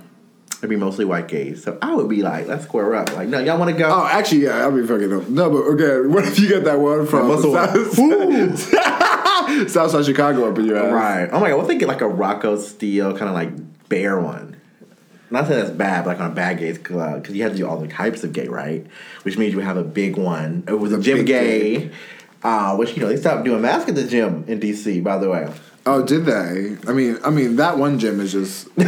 it'd 0.59 0.71
be 0.71 0.77
mostly 0.77 1.05
white 1.05 1.29
gays. 1.29 1.63
So 1.63 1.79
I 1.83 1.95
would 1.95 2.09
be 2.09 2.23
like, 2.23 2.47
let's 2.49 2.65
square 2.65 2.95
up. 2.95 3.15
Like, 3.15 3.29
no, 3.29 3.39
y'all 3.39 3.59
want 3.59 3.71
to 3.71 3.77
go? 3.79 3.89
Oh, 3.91 4.07
actually, 4.07 4.45
yeah, 4.45 4.59
I'll 4.63 4.73
be 4.73 4.85
fucking 4.87 5.13
up. 5.13 5.29
No, 5.29 5.51
but 5.51 5.59
okay, 5.75 6.09
what 6.09 6.25
if 6.25 6.39
you 6.41 6.49
get 6.49 6.65
that 6.65 6.79
one 6.81 7.07
from 7.07 7.29
Muscle- 7.29 7.53
Southside 9.69 10.05
Chicago 10.05 10.51
up 10.51 10.59
in 10.59 10.65
your 10.67 10.77
ass? 10.79 10.93
right. 10.93 11.29
Oh 11.33 11.41
my 11.41 11.49
god, 11.51 11.57
what 11.57 11.63
if 11.63 11.69
they 11.69 11.79
get 11.79 11.89
like 11.89 12.01
a 12.01 12.09
Rocco 12.09 12.57
Steele 12.59 13.17
kind 13.17 13.29
of 13.29 13.35
like 13.35 13.89
bear 13.89 14.21
one? 14.21 14.57
Not 15.31 15.47
saying 15.47 15.61
that's 15.61 15.77
bad, 15.77 16.05
but 16.05 16.13
like 16.17 16.21
on 16.21 16.31
a 16.31 16.35
bad 16.35 16.59
gays 16.59 16.79
club 16.79 17.21
because 17.23 17.35
you 17.37 17.43
have 17.43 17.53
to 17.53 17.59
do 17.59 17.67
all 17.69 17.79
the 17.79 17.89
types 17.89 18.25
of 18.25 18.33
gay, 18.33 18.49
right? 18.49 18.87
Which 19.25 19.37
means 19.37 19.53
you 19.53 19.61
have 19.61 19.77
a 19.77 19.85
big 19.85 20.17
one. 20.17 20.65
It 20.67 20.73
was 20.73 20.93
a 20.93 21.01
Jim 21.01 21.19
big 21.19 21.27
Gay. 21.27 21.91
Uh, 22.43 22.77
which 22.77 22.97
you 22.97 23.03
know 23.03 23.09
they 23.09 23.17
stopped 23.17 23.45
doing 23.45 23.61
masks 23.61 23.89
at 23.89 23.95
the 23.97 24.05
gym 24.07 24.45
in 24.47 24.61
DC. 24.61 25.03
By 25.03 25.19
the 25.19 25.29
way, 25.29 25.53
Oh, 25.85 26.05
did 26.05 26.27
they? 26.27 26.77
I 26.87 26.93
mean, 26.93 27.19
I 27.25 27.31
mean 27.31 27.57
that 27.57 27.79
one 27.79 27.99
gym 27.99 28.21
is 28.21 28.33
just 28.33 28.67
a 28.77 28.81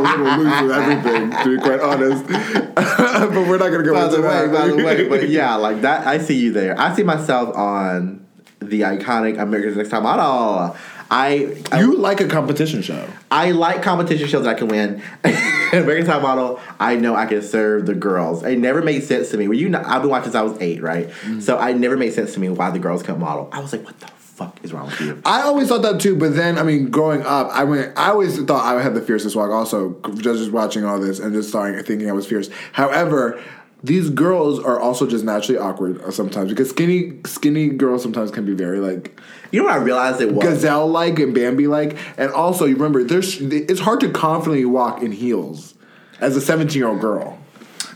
little 0.00 0.38
loose 0.38 0.62
with 0.62 0.72
everything. 0.72 1.30
To 1.30 1.56
be 1.56 1.62
quite 1.62 1.80
honest, 1.80 2.26
but 2.74 3.46
we're 3.46 3.58
not 3.58 3.70
gonna 3.70 3.82
go 3.82 3.94
by 3.94 4.04
into 4.04 4.16
the 4.16 4.22
way, 4.22 4.28
that. 4.28 4.52
by 4.52 4.68
the 4.68 4.76
way, 4.76 5.08
but 5.08 5.28
yeah, 5.28 5.54
like 5.56 5.82
that. 5.82 6.06
I 6.06 6.18
see 6.18 6.36
you 6.38 6.52
there. 6.52 6.78
I 6.80 6.94
see 6.96 7.02
myself 7.04 7.54
on 7.56 8.25
the 8.60 8.82
iconic 8.82 9.38
America's 9.38 9.76
Next 9.76 9.90
Top 9.90 10.02
Model. 10.02 10.76
I 11.08 11.62
I, 11.70 11.80
you 11.80 11.96
like 11.96 12.20
a 12.20 12.26
competition 12.26 12.82
show? 12.82 13.08
I 13.30 13.52
like 13.52 13.82
competition 13.82 14.26
shows 14.28 14.44
that 14.44 14.56
I 14.56 14.58
can 14.58 14.68
win. 14.68 15.02
American 15.72 16.06
Top 16.06 16.22
Model, 16.22 16.60
I 16.80 16.96
know 16.96 17.14
I 17.14 17.26
can 17.26 17.42
serve 17.42 17.86
the 17.86 17.94
girls. 17.94 18.42
It 18.42 18.58
never 18.58 18.82
made 18.82 19.04
sense 19.04 19.30
to 19.30 19.36
me. 19.36 19.46
Were 19.46 19.54
you? 19.54 19.68
Not, 19.68 19.86
I've 19.86 20.02
been 20.02 20.10
watching 20.10 20.24
since 20.24 20.34
I 20.34 20.42
was 20.42 20.60
eight, 20.60 20.82
right? 20.82 21.08
Mm-hmm. 21.08 21.40
So 21.40 21.58
I 21.58 21.72
never 21.72 21.96
made 21.96 22.12
sense 22.12 22.34
to 22.34 22.40
me 22.40 22.48
why 22.48 22.70
the 22.70 22.78
girls 22.78 23.02
couldn't 23.02 23.20
model. 23.20 23.48
I 23.52 23.60
was 23.60 23.72
like, 23.72 23.84
what 23.84 23.98
the 24.00 24.06
fuck 24.06 24.58
is 24.64 24.72
wrong 24.72 24.86
with 24.86 25.00
you? 25.00 25.22
I 25.24 25.42
always 25.42 25.68
thought 25.68 25.82
that 25.82 26.00
too, 26.00 26.16
but 26.16 26.34
then 26.34 26.58
I 26.58 26.62
mean, 26.62 26.90
growing 26.90 27.22
up, 27.22 27.50
I 27.50 27.64
went. 27.64 27.96
I 27.96 28.08
always 28.08 28.42
thought 28.42 28.64
I 28.64 28.80
had 28.82 28.94
the 28.94 29.00
fiercest 29.02 29.36
walk. 29.36 29.50
Also, 29.50 30.00
just 30.16 30.40
just 30.40 30.52
watching 30.52 30.84
all 30.84 30.98
this 30.98 31.20
and 31.20 31.32
just 31.32 31.50
starting 31.50 31.82
thinking 31.84 32.08
I 32.08 32.12
was 32.12 32.26
fierce. 32.26 32.50
However, 32.72 33.40
these 33.86 34.10
girls 34.10 34.58
are 34.58 34.80
also 34.80 35.06
just 35.06 35.24
naturally 35.24 35.58
awkward 35.58 36.12
sometimes 36.12 36.50
because 36.50 36.70
skinny 36.70 37.12
skinny 37.24 37.68
girls 37.68 38.02
sometimes 38.02 38.30
can 38.30 38.44
be 38.44 38.52
very 38.52 38.80
like 38.80 39.18
You 39.52 39.60
know 39.60 39.66
what 39.66 39.74
I 39.74 39.78
realized 39.82 40.20
it 40.20 40.32
was? 40.32 40.44
gazelle 40.44 40.88
like 40.88 41.18
and 41.18 41.34
Bambi 41.34 41.66
like, 41.66 41.96
and 42.18 42.30
also 42.32 42.64
you 42.64 42.74
remember 42.74 43.04
there's 43.04 43.40
it's 43.40 43.80
hard 43.80 44.00
to 44.00 44.10
confidently 44.10 44.64
walk 44.64 45.02
in 45.02 45.12
heels 45.12 45.74
as 46.20 46.36
a 46.36 46.40
17 46.40 46.76
year 46.76 46.88
old 46.88 47.00
girl. 47.00 47.38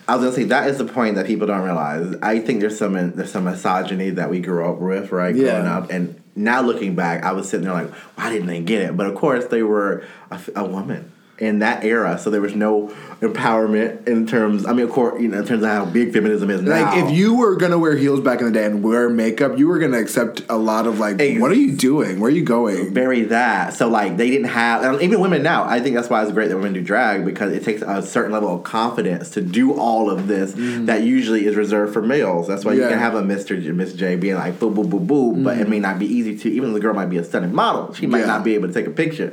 I 0.06 0.16
was 0.16 0.24
gonna 0.24 0.36
say 0.36 0.44
that 0.44 0.68
is 0.68 0.78
the 0.78 0.84
point 0.84 1.16
that 1.16 1.26
people 1.26 1.46
don't 1.46 1.62
realize. 1.62 2.16
I 2.22 2.38
think 2.40 2.60
there's 2.60 2.78
some 2.78 2.94
there's 3.12 3.32
some 3.32 3.44
misogyny 3.44 4.10
that 4.10 4.30
we 4.30 4.40
grew 4.40 4.68
up 4.68 4.78
with, 4.78 5.12
right? 5.12 5.34
Yeah. 5.34 5.60
Growing 5.60 5.66
up, 5.66 5.90
and 5.90 6.20
now 6.36 6.62
looking 6.62 6.94
back, 6.94 7.22
I 7.24 7.32
was 7.32 7.48
sitting 7.48 7.64
there 7.64 7.74
like, 7.74 7.90
why 8.16 8.30
didn't 8.30 8.46
they 8.48 8.60
get 8.60 8.82
it? 8.82 8.96
But 8.96 9.06
of 9.06 9.14
course, 9.14 9.46
they 9.46 9.62
were 9.62 10.04
a, 10.30 10.40
a 10.56 10.64
woman 10.64 11.12
in 11.40 11.60
that 11.60 11.84
era, 11.84 12.18
so 12.18 12.28
there 12.30 12.40
was 12.42 12.54
no 12.54 12.94
empowerment 13.22 14.06
in 14.06 14.26
terms. 14.26 14.66
I 14.66 14.72
mean, 14.72 14.84
of 14.86 14.92
course, 14.92 15.20
you 15.20 15.28
know, 15.28 15.38
in 15.38 15.46
terms 15.46 15.62
of 15.62 15.68
how 15.70 15.84
big 15.86 16.12
feminism 16.12 16.50
is 16.50 16.60
now. 16.62 16.70
Like 16.90 17.04
if 17.04 17.10
you 17.16 17.34
were 17.34 17.56
gonna 17.56 17.78
wear 17.78 17.96
heels 17.96 18.20
back 18.20 18.40
in 18.40 18.46
the 18.46 18.52
day 18.52 18.64
and 18.66 18.82
wear 18.82 19.08
makeup, 19.08 19.58
you 19.58 19.66
were 19.68 19.78
gonna 19.78 19.98
accept 19.98 20.42
a 20.48 20.56
lot 20.56 20.86
of 20.86 20.98
like, 20.98 21.20
Ex- 21.20 21.40
what 21.40 21.50
are 21.50 21.54
you 21.56 21.72
doing? 21.72 22.20
Where 22.20 22.30
are 22.30 22.34
you 22.34 22.44
going? 22.44 22.92
bury 22.92 23.22
that. 23.24 23.72
So 23.74 23.88
like 23.88 24.16
they 24.16 24.30
didn't 24.30 24.48
have, 24.48 24.82
and 24.84 25.00
even 25.02 25.20
women 25.20 25.42
now. 25.42 25.64
I 25.64 25.80
think 25.80 25.96
that's 25.96 26.10
why 26.10 26.22
it's 26.22 26.32
great 26.32 26.48
that 26.48 26.56
women 26.56 26.72
do 26.74 26.82
drag 26.82 27.24
because 27.24 27.52
it 27.52 27.64
takes 27.64 27.82
a 27.82 28.02
certain 28.02 28.32
level 28.32 28.54
of 28.54 28.62
confidence 28.64 29.30
to 29.30 29.40
do 29.40 29.72
all 29.72 30.10
of 30.10 30.26
this 30.28 30.52
that 30.86 31.02
usually 31.02 31.46
is 31.46 31.56
reserved 31.56 31.92
for 31.92 32.02
males. 32.02 32.48
That's 32.48 32.64
why 32.64 32.72
you 32.74 32.80
Mm. 32.80 32.82
Yeah. 32.82 32.86
Mm. 32.88 32.90
can 32.90 32.98
have 33.00 33.14
a 33.14 33.22
Mister 33.22 33.60
J, 33.60 33.70
Miss 33.72 33.92
J 33.94 34.16
being 34.16 34.34
like 34.36 34.58
boo 34.58 34.70
boo 34.70 34.84
boo 34.84 35.00
boo, 35.00 35.42
but 35.42 35.58
it 35.58 35.68
may 35.68 35.78
not 35.80 35.98
be 35.98 36.06
easy 36.06 36.36
to. 36.38 36.50
Even 36.50 36.68
though 36.70 36.74
the 36.74 36.80
girl 36.80 36.94
might 36.94 37.10
be 37.10 37.16
a 37.18 37.24
stunning 37.24 37.54
model, 37.54 37.94
she 37.94 38.06
might 38.06 38.20
Yeah. 38.20 38.26
not 38.26 38.44
be 38.44 38.54
able 38.54 38.68
to 38.68 38.74
take 38.74 38.86
a 38.86 38.90
picture. 38.90 39.32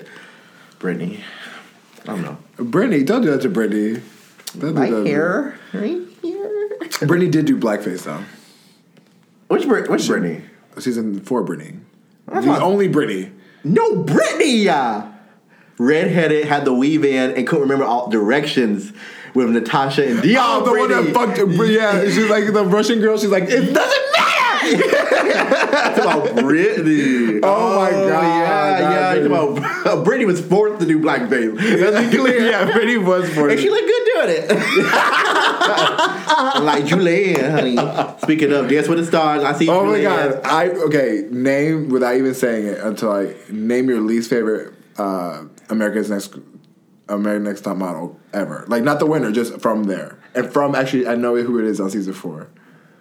Brittany, 0.79 1.23
I 2.07 2.11
don't 2.15 2.21
know. 2.21 2.37
Brittany, 2.63 3.03
don't 3.03 3.21
do 3.21 3.31
that 3.31 3.41
to 3.41 3.49
Brittany. 3.49 4.01
Don't 4.57 4.73
do 4.73 4.79
My 4.79 4.89
that 4.89 5.03
to 5.03 5.09
hair 5.09 5.59
right 5.73 5.97
here. 6.21 6.77
Brittany. 6.79 7.07
Brittany 7.07 7.29
did 7.31 7.45
do 7.45 7.57
blackface 7.57 8.03
though. 8.03 8.23
Which 9.47 9.67
Brit? 9.67 9.89
Which 9.89 10.07
Brittany? 10.07 10.41
Season 10.79 11.19
four, 11.21 11.43
Brittany. 11.43 11.79
That's 12.27 12.45
The 12.45 12.51
not- 12.53 12.61
only 12.61 12.87
Brittany. 12.87 13.31
No, 13.63 14.03
Brittany. 14.03 14.67
Redheaded, 15.79 16.45
had 16.45 16.65
the 16.65 16.73
weave 16.73 17.05
in, 17.05 17.31
and 17.31 17.45
couldn't 17.45 17.61
remember 17.63 17.85
all 17.85 18.09
directions 18.09 18.91
with 19.35 19.49
Natasha 19.49 20.07
and 20.07 20.21
Dion. 20.23 20.43
Oh, 20.43 20.65
the 20.65 20.71
one 20.79 20.89
that 20.89 21.13
Brittany. 21.13 21.55
fucked. 21.57 21.69
Yeah, 21.69 22.01
she's 22.05 22.29
like 22.29 22.51
the 22.51 22.63
Russian 22.65 22.99
girl. 22.99 23.17
She's 23.17 23.29
like, 23.29 23.43
it 23.43 23.73
doesn't 23.73 23.75
matter. 23.75 24.36
It's 24.73 25.99
about 25.99 26.25
Britney. 26.37 27.39
Oh 27.43 27.75
my 27.77 27.91
God, 27.91 28.07
Yeah, 28.07 28.79
God, 28.79 28.79
yeah. 28.79 29.13
It's 29.13 29.27
Brittany. 29.27 29.65
about 29.85 30.03
Brittany 30.05 30.25
was 30.25 30.41
forced 30.41 30.79
to 30.81 30.85
do 30.87 30.99
blackface. 30.99 31.55
Let's 31.79 32.11
be 32.11 32.17
clear. 32.21 32.49
yeah, 32.49 32.69
Britney 32.71 33.03
was 33.03 33.29
for 33.33 33.49
And 33.49 33.59
she 33.59 33.69
looked 33.69 33.87
good 33.87 34.05
doing 34.05 34.29
it. 34.29 34.49
like 36.63 36.83
Julianne, 36.85 37.51
honey. 37.51 37.77
Speaking 38.21 38.51
of 38.53 38.67
Dance 38.69 38.87
with 38.87 38.99
the 38.99 39.05
Stars, 39.05 39.43
I 39.43 39.53
see 39.53 39.69
Oh 39.69 39.85
my 39.85 40.01
god! 40.01 40.41
I 40.45 40.69
okay. 40.69 41.27
Name 41.31 41.89
without 41.89 42.15
even 42.15 42.33
saying 42.33 42.67
it 42.67 42.79
until 42.79 43.11
I 43.11 43.33
name 43.49 43.89
your 43.89 43.99
least 44.01 44.29
favorite 44.29 44.73
uh, 44.97 45.43
America's 45.69 46.09
Next 46.09 46.35
America's 47.09 47.45
Next 47.47 47.61
Top 47.61 47.77
Model 47.77 48.19
ever. 48.33 48.65
Like 48.67 48.83
not 48.83 48.99
the 48.99 49.05
winner, 49.05 49.31
just 49.31 49.59
from 49.61 49.85
there 49.85 50.17
and 50.35 50.51
from 50.51 50.75
actually 50.75 51.07
I 51.07 51.15
know 51.15 51.35
who 51.35 51.59
it 51.59 51.65
is 51.65 51.79
on 51.79 51.89
season 51.89 52.13
four 52.13 52.47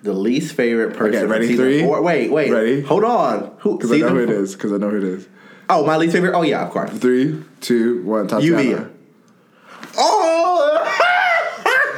The 0.03 0.13
least 0.13 0.55
favorite 0.55 0.97
person. 0.97 1.17
Okay, 1.17 1.27
ready? 1.27 1.57
Three? 1.57 1.81
Four. 1.83 2.03
Wait, 2.03 2.31
wait. 2.31 2.51
Ready? 2.51 2.83
Hold 2.83 3.05
on. 3.05 3.57
Who? 3.61 3.77
because 3.77 3.93
I 3.93 3.99
know 3.99 4.09
who 4.11 4.23
it 4.23 4.31
is 4.31 4.55
because 4.55 4.73
I 4.73 4.77
know 4.77 4.91
who 4.91 4.99
it 4.99 5.05
is. 5.05 5.29
Oh, 5.69 5.85
my 5.85 5.97
least 5.97 6.13
favorite. 6.13 6.35
Oh 6.35 6.43
yeah, 6.43 6.65
of 6.65 6.71
course. 6.71 6.91
Three, 6.91 7.43
two, 7.61 8.03
one. 8.05 8.29
Tatiana. 8.29 8.63
Lluvia. 8.63 8.91
Oh. 9.99 10.46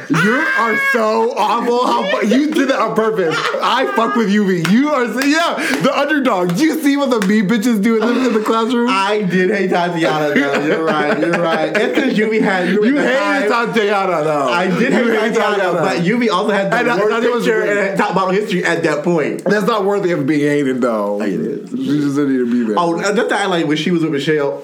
You 0.09 0.43
are 0.57 0.77
so 0.91 1.33
awful. 1.37 1.85
How 1.85 2.21
you 2.21 2.51
did 2.51 2.69
that 2.69 2.79
on 2.79 2.95
purpose. 2.95 3.35
I 3.61 3.91
fuck 3.95 4.15
with 4.15 4.29
you, 4.31 4.43
Yuvi. 4.43 4.71
You 4.71 4.89
are 4.89 5.05
so, 5.05 5.19
yeah 5.21 5.55
the 5.81 5.93
underdog. 5.95 6.55
Do 6.55 6.63
you 6.63 6.79
see 6.81 6.97
what 6.97 7.09
the 7.11 7.25
me 7.27 7.41
bitches 7.41 7.81
do 7.83 8.01
in 8.01 8.33
the, 8.33 8.39
classroom? 8.41 8.89
I 8.89 9.21
did 9.21 9.51
hate 9.51 9.69
Tatiana. 9.69 10.29
Though. 10.33 10.65
You're 10.65 10.83
right. 10.83 11.19
You're 11.19 11.31
right. 11.33 11.75
It's 11.75 11.95
because 12.17 12.43
had 12.43 12.69
you. 12.69 12.85
you 12.85 12.97
at 12.97 13.41
hated 13.43 13.49
Tatiana 13.49 14.23
though. 14.23 14.49
I 14.49 14.67
did 14.67 14.93
You 14.93 15.11
hate 15.11 15.33
Tatiana, 15.35 15.73
but 15.73 15.97
Yuvi 15.99 16.29
also 16.29 16.51
had 16.53 16.71
the 16.71 16.77
And 16.77 16.89
I- 16.89 16.97
worst 16.97 17.45
picture 17.45 17.89
in 17.91 17.97
top 17.97 18.15
model 18.15 18.31
history 18.31 18.65
at 18.65 18.81
that 18.83 19.03
point. 19.03 19.43
That's 19.43 19.67
not 19.67 19.85
worthy 19.85 20.11
of 20.11 20.25
being 20.25 20.41
hated 20.41 20.81
though. 20.81 21.21
It 21.21 21.33
is. 21.33 21.71
You 21.71 22.01
just 22.01 22.15
didn't 22.15 22.31
need 22.33 22.39
to 22.39 22.51
be 22.51 22.63
there. 22.67 22.75
Oh, 22.79 22.97
that's 22.99 23.29
that 23.29 23.49
like 23.49 23.67
when 23.67 23.77
she 23.77 23.91
was 23.91 24.01
with 24.01 24.11
Michelle. 24.11 24.63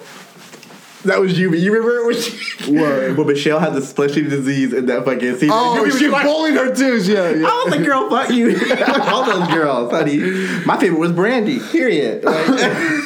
That 1.06 1.20
was 1.20 1.38
Yuvi. 1.38 1.60
You 1.60 1.72
remember 1.72 2.06
when 2.08 2.20
she? 2.20 2.72
What? 2.72 3.16
When 3.18 3.28
Michelle 3.28 3.60
had 3.60 3.74
the 3.74 3.82
splashy 3.82 4.24
disease 4.24 4.74
in 4.74 4.88
that 4.88 5.06
fucking 5.06 5.34
season. 5.36 5.52
Oh, 5.52 5.86
Yuvi 5.86 6.00
she 6.00 6.08
like, 6.08 6.24
bullied 6.24 6.56
her 6.56 6.74
too. 6.76 6.98
Yeah, 6.98 7.30
yeah. 7.36 7.48
I 7.48 7.64
was 7.64 7.76
like, 7.76 7.86
girl, 7.86 8.10
fuck 8.10 8.30
you. 8.32 8.50
All 9.04 9.24
those 9.24 9.48
girls, 9.50 9.92
honey. 9.92 10.18
My 10.66 10.78
favorite 10.80 11.00
was 11.00 11.12
Brandy. 11.12 11.60
Period. 11.60 12.24
Like- 12.24 12.50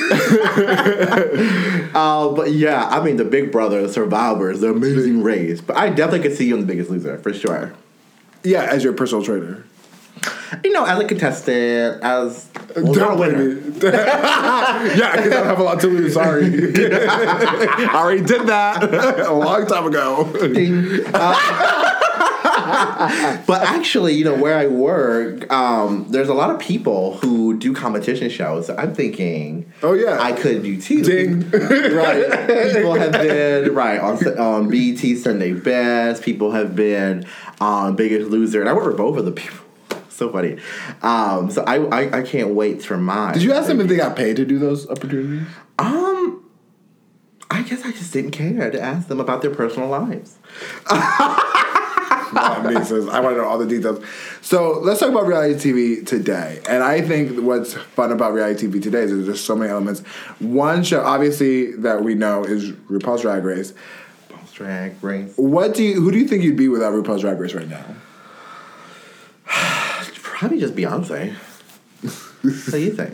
uh, 1.96 2.29
but 2.29 2.51
yeah, 2.51 2.88
I 2.89 3.03
mean, 3.03 3.18
the 3.18 3.25
Big 3.25 3.51
Brother, 3.51 3.82
the 3.82 3.89
Survivors, 3.89 4.62
the 4.62 4.72
Amazing 4.72 5.22
Race. 5.22 5.62
But 5.62 5.77
I 5.77 5.89
definitely 5.89 6.27
could 6.29 6.38
see 6.38 6.48
you 6.48 6.56
on 6.56 6.62
The 6.62 6.65
Biggest 6.65 6.89
Loser 6.89 7.18
for 7.20 7.34
sure. 7.34 7.74
Yeah, 8.44 8.63
as 8.63 8.84
your 8.84 8.94
personal 8.94 9.24
trainer. 9.24 9.65
You 10.63 10.72
know, 10.72 10.86
as 10.86 11.00
a 11.00 11.06
contestant, 11.06 12.03
as 12.03 12.48
well, 12.75 13.18
winner. 13.18 13.50
yeah, 13.82 15.15
because 15.15 15.32
I 15.32 15.36
don't 15.36 15.46
have 15.46 15.60
a 15.60 15.63
lot 15.63 15.79
to 15.82 15.88
lose. 15.88 16.13
Sorry. 16.13 16.46
I 16.46 17.91
already 17.94 18.22
did 18.24 18.48
that 18.48 18.84
a 19.27 19.34
long 19.34 19.65
time 19.68 19.86
ago. 19.86 20.25
But 23.48 23.63
actually, 23.63 24.13
you 24.13 24.25
know, 24.25 24.36
where 24.36 24.58
I 24.58 24.68
work, 24.68 25.51
um, 25.51 26.06
there's 26.10 26.29
a 26.29 26.34
lot 26.34 26.50
of 26.51 26.60
people 26.60 27.18
who 27.18 27.58
do 27.58 27.74
competition 27.74 28.29
shows. 28.29 28.68
So 28.68 28.75
I'm 28.77 28.94
thinking, 28.94 29.72
Oh, 29.82 29.94
yeah. 29.94 30.18
I 30.22 30.34
could 30.34 30.63
do 30.63 30.79
too. 30.79 31.03
Ding. 31.03 31.50
right. 31.50 32.74
People 32.74 32.96
have 32.96 33.12
been 33.13 33.74
right 33.74 34.00
on 34.00 34.39
on 34.39 34.70
BT 34.70 35.15
Sunday 35.15 35.53
Best. 35.53 36.22
People 36.24 36.51
have 36.51 36.75
been 36.75 37.25
on 37.60 37.96
Biggest 37.96 38.29
Loser, 38.29 38.60
and 38.62 38.70
I 38.70 38.74
work 38.74 38.86
for 38.86 38.94
both 38.94 39.18
of 39.18 39.25
the 39.25 39.32
people. 39.32 39.58
So 40.19 40.29
funny. 40.29 40.57
Um, 41.01 41.49
so 41.49 41.63
I, 41.63 41.77
I 41.77 42.19
I 42.19 42.21
can't 42.23 42.49
wait 42.49 42.83
for 42.83 42.97
mine. 42.97 43.35
Did 43.35 43.43
you 43.43 43.53
ask 43.53 43.67
them 43.67 43.79
if 43.79 43.88
they 43.88 43.95
got 43.95 44.17
paid 44.17 44.35
to 44.35 44.43
do 44.43 44.59
those 44.59 44.85
opportunities? 44.89 45.47
Um, 45.79 46.43
I 47.49 47.61
guess 47.61 47.85
I 47.85 47.91
just 47.91 48.11
didn't 48.11 48.31
care 48.31 48.69
to 48.69 48.81
ask 48.81 49.07
them 49.07 49.21
about 49.21 49.41
their 49.41 49.55
personal 49.55 49.88
lives. 49.88 50.38
I 50.88 52.61
mean, 52.69 52.83
says, 52.83 53.07
I 53.07 53.21
want 53.21 53.38
to 53.38 53.41
know 53.41 53.47
all 53.47 53.57
the 53.57 53.65
details. 53.65 54.03
So 54.41 54.79
let's 54.79 54.99
talk 54.99 55.09
about 55.09 55.25
reality 55.25 55.71
TV 55.71 56.05
today. 56.05 56.61
And 56.67 56.83
I 56.83 57.01
think 57.01 57.39
what's 57.39 57.73
fun 57.73 58.11
about 58.11 58.33
reality 58.33 58.67
TV 58.67 58.83
today 58.83 59.03
is 59.03 59.11
there's 59.11 59.25
just 59.25 59.45
so 59.45 59.55
many 59.55 59.71
elements. 59.71 60.01
One 60.39 60.83
show, 60.83 61.01
obviously, 61.01 61.71
that 61.77 62.03
we 62.03 62.13
know 62.13 62.43
is 62.43 62.73
RuPaul's 62.73 63.21
Drag 63.21 63.45
Race. 63.45 63.73
Boss 64.29 64.51
drag 64.51 65.01
race. 65.01 65.31
What 65.38 65.73
do 65.73 65.81
you? 65.81 66.01
Who 66.01 66.11
do 66.11 66.17
you 66.17 66.27
think 66.27 66.43
you'd 66.43 66.57
be 66.57 66.67
without 66.67 66.91
RuPaul's 66.91 67.21
Drag 67.21 67.39
Race 67.39 67.53
right 67.53 67.69
now? 67.69 67.85
Probably 70.39 70.58
just 70.58 70.74
Beyonce. 70.74 71.34
what 72.41 72.72
do 72.72 72.79
you 72.79 72.93
think? 72.96 73.13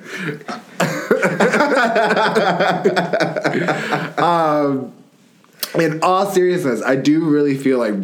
In 5.74 6.04
all 6.04 6.28
seriousness, 6.28 6.84
I 6.84 6.96
do 6.96 7.26
really 7.26 7.58
feel 7.58 7.80
like 7.80 7.96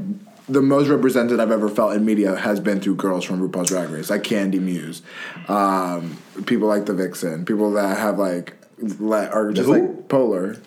the 0.50 0.64
most 0.64 0.88
represented 0.88 1.40
I've 1.40 1.52
ever 1.52 1.70
felt 1.70 1.94
in 1.94 2.04
media 2.04 2.36
has 2.36 2.60
been 2.60 2.82
through 2.82 2.96
girls 2.96 3.24
from 3.24 3.48
RuPaul's 3.48 3.70
Drag 3.70 3.92
Race, 3.92 4.10
like 4.10 4.24
Kandy 4.24 4.60
Muse, 4.60 5.04
um, 5.48 6.18
people 6.48 6.68
like 6.68 6.88
the 6.88 6.94
Vixen, 6.96 7.46
people 7.46 7.74
that 7.74 8.00
have 8.00 8.18
like 8.18 8.56
are 9.04 9.52
just 9.52 9.68
who? 9.68 9.74
like 9.74 10.10
polar. 10.10 10.58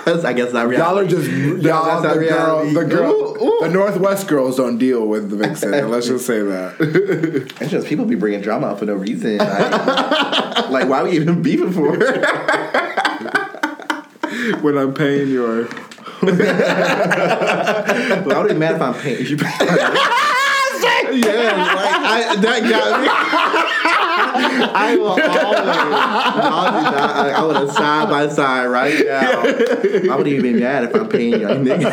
That's, 0.07 0.23
I 0.23 0.31
guess 0.31 0.53
not 0.53 0.69
reality. 0.69 0.87
Y'all 0.87 0.97
are 0.99 1.05
just 1.05 1.29
y'all. 1.63 2.01
The 2.01 2.13
girl, 2.13 2.65
the 2.73 2.85
girl, 2.85 3.11
Ooh, 3.11 3.43
ooh. 3.43 3.59
the 3.59 3.69
Northwest 3.69 4.25
girls 4.29 4.55
don't 4.55 4.77
deal 4.77 5.05
with 5.05 5.29
the 5.29 5.35
vixen. 5.35 5.71
let's 5.91 6.07
just 6.07 6.25
say 6.25 6.41
that. 6.43 6.77
It's 7.59 7.71
just 7.71 7.87
people 7.87 8.05
be 8.05 8.15
bringing 8.15 8.39
drama 8.41 8.67
up 8.67 8.79
for 8.79 8.85
no 8.85 8.93
reason. 8.93 9.37
Like, 9.37 10.69
like 10.69 10.87
why 10.87 11.03
we 11.03 11.11
even 11.11 11.41
beefing 11.43 11.73
for? 11.73 11.97
when 14.61 14.77
I'm 14.77 14.93
paying 14.93 15.27
your. 15.29 15.67
well, 16.21 16.31
I 18.31 18.39
would 18.41 18.47
be 18.47 18.55
mad 18.55 18.75
if 18.75 18.81
I'm 18.81 18.93
paying 18.93 19.25
you. 19.25 19.35
yeah, 21.17 21.51
like 21.75 21.95
I, 22.05 22.35
that 22.39 22.61
got 22.69 23.01
me. 23.01 23.76
I 24.75 24.95
will 24.97 25.07
always, 25.07 25.25
I'll 25.25 25.51
do 25.51 25.65
that. 25.65 27.15
I, 27.15 27.29
I 27.31 27.45
would 27.45 27.55
have 27.55 27.71
side 27.71 28.09
by 28.09 28.27
side 28.29 28.67
right 28.67 29.05
now. 29.05 29.41
I 30.13 30.15
would 30.15 30.27
even 30.27 30.41
be 30.53 30.59
mad 30.59 30.83
if 30.85 30.95
I'm 30.95 31.07
paying 31.09 31.33
you, 31.41 31.47
nigga. 31.47 31.91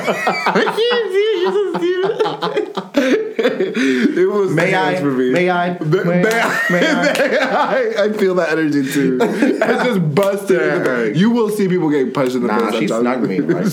It 2.97 4.29
was 4.31 4.53
May 4.55 4.75
I? 4.75 4.97
for 5.01 5.11
me. 5.11 5.31
May 5.31 5.51
I? 5.51 5.79
May, 5.79 6.05
may 6.05 6.21
I, 6.41 6.63
May 6.71 6.89
I? 6.89 7.03
may 7.29 7.39
I? 7.39 8.05
I 8.05 8.13
feel 8.13 8.35
that 8.37 8.51
energy 8.53 8.91
too. 8.91 9.19
I 9.21 9.85
just 9.85 10.15
busted. 10.15 11.17
You 11.17 11.31
will 11.31 11.49
see 11.51 11.69
people 11.69 11.91
getting 11.91 12.13
punched 12.13 12.37
in 12.37 12.43
the 12.43 12.49
Nah, 12.49 12.71
face. 12.71 12.89
she 12.89 12.95
I'm 12.95 13.01
snuck 13.03 13.21
me. 13.21 13.41
Like, 13.41 13.65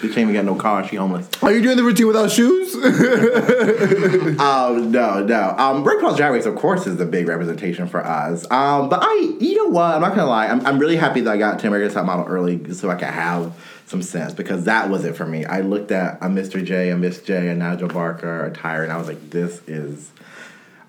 she 0.00 0.08
can't 0.08 0.18
even 0.18 0.32
get 0.32 0.44
no 0.44 0.54
car. 0.54 0.86
She 0.86 0.96
homeless. 0.96 1.28
Are 1.42 1.52
you 1.52 1.62
doing 1.62 1.76
the 1.76 1.84
routine 1.84 2.06
without 2.06 2.30
shoes? 2.30 2.74
Um, 4.38 4.92
no, 4.92 5.24
no. 5.24 5.54
Um, 5.58 5.84
RuPaul's 5.84 6.16
Drag 6.16 6.32
Race, 6.32 6.46
of 6.46 6.54
course, 6.54 6.86
is 6.86 6.96
the 6.96 7.04
big 7.04 7.26
representation 7.28 7.88
for 7.88 8.04
us. 8.04 8.44
Um, 8.50 8.88
but 8.88 9.00
I, 9.02 9.36
you 9.40 9.56
know 9.56 9.70
what? 9.70 9.94
I'm 9.94 10.00
not 10.00 10.10
gonna 10.10 10.26
lie. 10.26 10.46
I'm, 10.46 10.64
I'm 10.66 10.78
really 10.78 10.96
happy 10.96 11.20
that 11.22 11.30
I 11.30 11.36
got 11.36 11.58
to 11.60 11.66
America's 11.66 11.94
Top 11.94 12.06
Model 12.06 12.24
early, 12.26 12.72
so 12.72 12.90
I 12.90 12.94
could 12.94 13.08
have 13.08 13.52
some 13.86 14.02
sense 14.02 14.32
because 14.32 14.64
that 14.64 14.90
was 14.90 15.04
it 15.04 15.16
for 15.16 15.26
me. 15.26 15.44
I 15.44 15.60
looked 15.60 15.90
at 15.90 16.18
a 16.20 16.26
Mr. 16.26 16.64
J, 16.64 16.90
a 16.90 16.96
Miss 16.96 17.20
J, 17.22 17.48
a 17.48 17.54
Nigel 17.54 17.88
Barker, 17.88 18.46
a 18.46 18.50
Tyra, 18.50 18.84
and 18.84 18.92
I 18.92 18.96
was 18.96 19.08
like, 19.08 19.30
this 19.30 19.60
is 19.66 20.10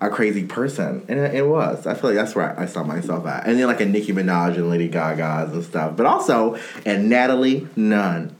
a 0.00 0.08
crazy 0.08 0.44
person, 0.44 1.04
and 1.08 1.18
it, 1.18 1.34
it 1.34 1.46
was. 1.46 1.86
I 1.86 1.94
feel 1.94 2.10
like 2.10 2.18
that's 2.18 2.34
where 2.34 2.58
I, 2.58 2.62
I 2.62 2.66
saw 2.66 2.82
myself 2.84 3.26
at, 3.26 3.46
and 3.46 3.58
then 3.58 3.66
like 3.66 3.80
a 3.80 3.86
Nicki 3.86 4.12
Minaj 4.12 4.56
and 4.56 4.70
Lady 4.70 4.88
Gaga's 4.88 5.52
and 5.52 5.64
stuff, 5.64 5.96
but 5.96 6.06
also 6.06 6.58
and 6.86 7.08
Natalie 7.08 7.66
Nunn. 7.76 8.36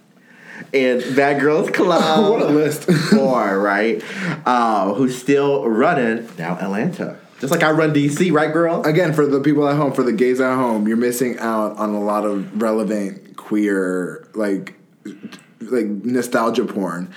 And 0.72 1.16
Bad 1.16 1.40
Girls 1.40 1.70
Club. 1.74 2.30
What 2.30 2.42
a 2.42 2.46
list. 2.46 2.84
Four, 3.10 3.58
right? 3.58 4.02
Uh, 4.46 4.94
who's 4.94 5.16
still 5.16 5.68
running 5.68 6.28
now 6.38 6.56
Atlanta. 6.58 7.18
Just 7.40 7.50
like 7.52 7.62
I 7.62 7.70
run 7.70 7.94
DC, 7.94 8.30
right, 8.32 8.52
girl? 8.52 8.82
Again, 8.82 9.14
for 9.14 9.24
the 9.24 9.40
people 9.40 9.66
at 9.66 9.76
home, 9.76 9.92
for 9.92 10.02
the 10.02 10.12
gays 10.12 10.40
at 10.40 10.54
home, 10.56 10.86
you're 10.86 10.98
missing 10.98 11.38
out 11.38 11.76
on 11.78 11.94
a 11.94 12.00
lot 12.00 12.26
of 12.26 12.60
relevant 12.60 13.34
queer, 13.38 14.28
like, 14.34 14.74
like 15.60 15.86
nostalgia 15.86 16.66
porn. 16.66 17.10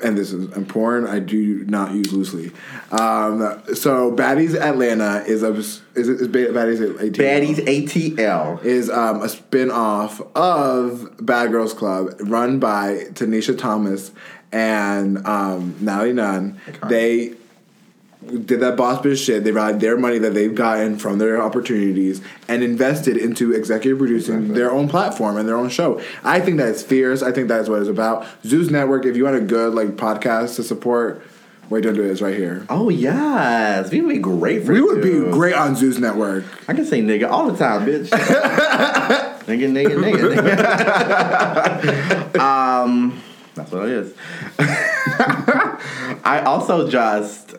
And 0.00 0.16
this 0.16 0.32
is 0.32 0.56
important. 0.56 1.10
I 1.10 1.18
do 1.18 1.64
not 1.64 1.92
use 1.92 2.12
loosely. 2.12 2.52
Um, 2.92 3.60
so 3.74 4.12
Baddies 4.14 4.54
Atlanta 4.54 5.24
is 5.26 5.42
a 5.42 5.50
is 5.50 5.82
is 5.94 6.28
Baddies 6.28 6.78
ATL? 6.78 7.14
Baddies 7.14 8.16
ATL. 8.16 8.64
is 8.64 8.90
um, 8.90 9.22
a 9.22 9.28
spin-off 9.28 10.20
of 10.36 11.14
Bad 11.24 11.50
Girls 11.50 11.74
Club 11.74 12.14
run 12.20 12.60
by 12.60 13.06
Tanisha 13.12 13.58
Thomas 13.58 14.12
and 14.52 15.26
um, 15.26 15.74
Natalie 15.80 16.12
Nunn. 16.12 16.60
They 16.88 17.34
did 18.28 18.60
that 18.60 18.76
boss 18.76 19.00
bitch 19.00 19.24
shit. 19.24 19.44
They 19.44 19.52
relied 19.52 19.80
their 19.80 19.96
money 19.96 20.18
that 20.18 20.34
they've 20.34 20.54
gotten 20.54 20.98
from 20.98 21.18
their 21.18 21.42
opportunities 21.42 22.20
and 22.46 22.62
invested 22.62 23.16
into 23.16 23.52
executive 23.52 23.98
producing 23.98 24.54
their 24.54 24.70
own 24.70 24.88
platform 24.88 25.36
and 25.36 25.48
their 25.48 25.56
own 25.56 25.68
show. 25.68 26.00
I 26.22 26.40
think 26.40 26.58
that's 26.58 26.82
fierce. 26.82 27.22
I 27.22 27.32
think 27.32 27.48
that's 27.48 27.68
what 27.68 27.80
it's 27.80 27.88
about. 27.88 28.26
Zeus 28.44 28.70
Network, 28.70 29.04
if 29.06 29.16
you 29.16 29.24
want 29.24 29.36
a 29.36 29.40
good 29.40 29.74
like 29.74 29.96
podcast 29.96 30.56
to 30.56 30.62
support, 30.62 31.22
wait, 31.70 31.82
don't 31.82 31.94
do 31.94 32.02
it. 32.02 32.10
It's 32.10 32.20
right 32.20 32.36
here. 32.36 32.66
Oh 32.68 32.88
yes, 32.88 33.90
we 33.90 34.00
would 34.00 34.14
be 34.14 34.18
great 34.18 34.64
for 34.64 34.72
We 34.72 34.80
would 34.80 35.02
be 35.02 35.20
great 35.32 35.54
on 35.54 35.76
Zeus 35.76 35.98
Network. 35.98 36.44
I 36.68 36.74
can 36.74 36.84
say 36.84 37.00
nigga 37.02 37.30
all 37.30 37.50
the 37.50 37.56
time, 37.58 37.86
bitch. 37.86 38.08
nigga, 39.48 39.70
nigga, 39.72 39.96
nigga, 39.96 40.36
nigga. 41.80 42.40
um, 42.84 43.22
that's 43.54 43.72
what 43.72 43.88
it 43.88 43.90
is. 43.90 44.14
I 46.24 46.42
also 46.44 46.88
just 46.88 47.54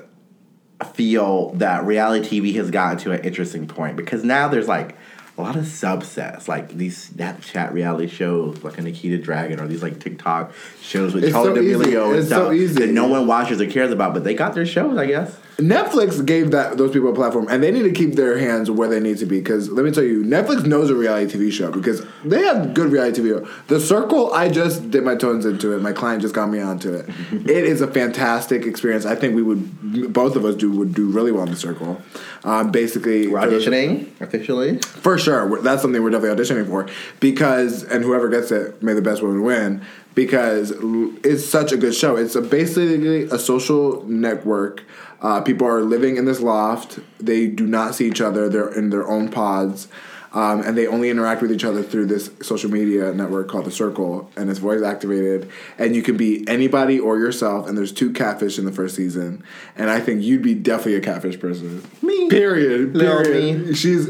feel 0.86 1.52
that 1.56 1.86
reality 1.86 2.42
TV 2.42 2.56
has 2.56 2.72
gotten 2.72 2.98
to 3.00 3.12
an 3.12 3.22
interesting 3.22 3.68
point 3.68 3.96
because 3.98 4.24
now 4.24 4.48
there's 4.48 4.68
like 4.68 4.96
a 5.38 5.42
lot 5.42 5.56
of 5.56 5.64
subsets, 5.64 6.48
like 6.48 6.70
these 6.70 7.10
Snapchat 7.12 7.72
reality 7.72 8.08
shows, 8.08 8.62
like 8.64 8.78
a 8.78 8.82
Nikita 8.82 9.26
Dragun, 9.26 9.62
or 9.62 9.68
these 9.68 9.82
like 9.82 10.00
TikTok 10.00 10.54
shows 10.82 11.14
with 11.14 11.24
It's 11.24 11.32
Charlie 11.34 11.56
so 11.56 11.62
easy. 11.62 11.92
D'Amelio 11.92 12.10
and 12.10 12.18
It's 12.18 12.28
stuff 12.28 12.48
so 12.48 12.52
easy. 12.52 12.74
that 12.86 12.92
no 12.92 13.08
one 13.08 13.26
watches 13.28 13.62
or 13.62 13.68
cares 13.68 13.92
about, 13.92 14.14
but 14.14 14.24
they 14.24 14.34
got 14.34 14.54
their 14.54 14.66
shows, 14.66 14.98
I 14.98 15.06
guess. 15.06 15.38
Netflix 15.60 16.26
gave 16.26 16.52
that 16.52 16.78
those 16.78 16.92
people 16.92 17.10
a 17.12 17.16
platform, 17.16 17.48
and 17.50 17.62
they 17.62 17.72
need 17.72 17.84
to 17.84 17.92
keep 17.92 18.16
their 18.16 18.38
hands 18.38 18.72
where 18.72 18.88
they 18.88 19.00
need 19.00 19.18
to 19.20 19.26
be. 19.26 19.40
Because 19.40 19.70
let 19.70 19.84
me 19.86 19.92
tell 19.92 20.04
you, 20.04 20.24
Netflix 20.24 20.66
knows 20.66 20.90
a 20.90 20.96
reality 20.96 21.38
TV 21.38 21.52
show 21.52 21.72
because 21.72 22.06
they 22.24 22.42
have 22.44 22.74
good 22.74 22.92
reality 22.92 23.22
TV. 23.22 23.48
The 23.68 23.80
Circle, 23.80 24.34
I 24.34 24.50
just 24.50 24.90
did 24.92 25.04
my 25.04 25.16
tones 25.16 25.46
into 25.46 25.74
it. 25.76 25.82
My 25.82 25.92
client 25.94 26.22
just 26.22 26.34
got 26.34 26.50
me 26.50 26.60
onto 26.60 26.94
it. 26.94 27.10
it 27.32 27.50
is 27.66 27.82
a 27.82 27.88
fantastic 27.88 28.66
experience. 28.66 29.06
I 29.06 29.16
think 29.16 29.36
we 29.36 29.44
would 29.44 30.14
both 30.14 30.36
of 30.36 30.46
us 30.46 30.56
do 30.56 30.72
would 30.72 30.94
do 30.94 31.10
really 31.10 31.32
well 31.32 31.44
in 31.44 31.52
the 31.52 31.58
Circle. 31.58 32.02
Um, 32.44 32.72
basically, 32.72 33.28
We're 33.28 33.46
those- 33.50 33.66
auditioning 33.66 34.10
officially. 34.22 34.80
for 34.80 35.18
sure. 35.18 35.62
That's 35.62 35.82
something 35.82 36.02
we're 36.02 36.10
definitely 36.10 36.42
auditioning 36.44 36.68
for 36.68 36.88
because, 37.20 37.84
and 37.84 38.04
whoever 38.04 38.30
gets 38.30 38.52
it, 38.52 38.82
may 38.82 38.94
the 38.94 39.02
best 39.02 39.22
woman 39.22 39.44
win 39.44 39.82
because 40.20 40.74
it's 41.24 41.46
such 41.46 41.72
a 41.72 41.78
good 41.78 41.96
show. 41.96 42.18
It's 42.18 42.36
a, 42.36 42.42
basically 42.42 43.24
a 43.24 43.40
social 43.40 44.04
network. 44.04 44.84
Uh, 45.22 45.40
people 45.40 45.66
are 45.66 45.82
living 45.82 46.18
in 46.18 46.26
this 46.26 46.42
loft. 46.42 47.00
They 47.22 47.48
do 47.48 47.66
not 47.66 47.96
see 47.96 48.06
each 48.10 48.20
other. 48.20 48.50
They're 48.50 48.68
in 48.68 48.90
their 48.90 49.08
own 49.08 49.30
pods. 49.30 49.88
Um, 50.34 50.62
and 50.62 50.78
they 50.78 50.88
only 50.88 51.10
interact 51.10 51.42
with 51.42 51.54
each 51.54 51.64
other 51.64 51.82
through 51.82 52.08
this 52.08 52.30
social 52.42 52.70
media 52.70 53.14
network 53.14 53.48
called 53.48 53.64
the 53.64 53.72
Circle, 53.72 54.30
and 54.36 54.50
it's 54.50 54.60
voice 54.60 54.84
activated. 54.84 55.50
And 55.78 55.96
you 55.96 56.04
can 56.04 56.18
be 56.18 56.46
anybody 56.50 57.00
or 57.00 57.18
yourself. 57.18 57.68
And 57.68 57.78
there's 57.78 57.94
two 57.94 58.12
catfish 58.12 58.60
in 58.60 58.66
the 58.66 58.74
first 58.74 58.96
season, 58.98 59.42
and 59.78 59.90
I 59.90 60.02
think 60.02 60.22
you'd 60.22 60.44
be 60.44 60.54
definitely 60.54 60.96
a 60.96 61.02
catfish 61.02 61.40
person. 61.40 61.82
Me. 62.02 62.30
Period. 62.30 62.94
Little 62.94 63.24
Period. 63.24 63.68
me. 63.68 63.74
She's, 63.74 64.10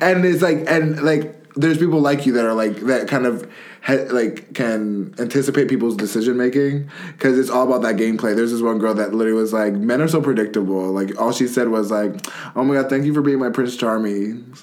and 0.00 0.24
it's 0.24 0.42
like, 0.42 0.64
and 0.68 1.02
like, 1.02 1.54
there's 1.54 1.76
people 1.76 2.00
like 2.00 2.24
you 2.24 2.34
that 2.34 2.44
are 2.46 2.54
like 2.54 2.76
that 2.82 3.08
kind 3.08 3.26
of. 3.26 3.50
Ha, 3.82 3.94
like 4.10 4.52
can 4.54 5.14
anticipate 5.18 5.68
people's 5.68 5.96
decision 5.96 6.36
making 6.36 6.90
because 7.12 7.38
it's 7.38 7.48
all 7.48 7.66
about 7.66 7.82
that 7.82 7.96
gameplay. 7.96 8.36
There's 8.36 8.52
this 8.52 8.60
one 8.60 8.78
girl 8.78 8.92
that 8.94 9.14
literally 9.14 9.40
was 9.40 9.52
like, 9.52 9.72
"Men 9.72 10.02
are 10.02 10.08
so 10.08 10.20
predictable." 10.20 10.92
Like 10.92 11.18
all 11.18 11.32
she 11.32 11.46
said 11.46 11.68
was 11.68 11.90
like, 11.90 12.26
"Oh 12.54 12.62
my 12.62 12.74
god, 12.74 12.90
thank 12.90 13.06
you 13.06 13.14
for 13.14 13.22
being 13.22 13.38
my 13.38 13.48
Prince 13.48 13.76
Charming." 13.76 14.54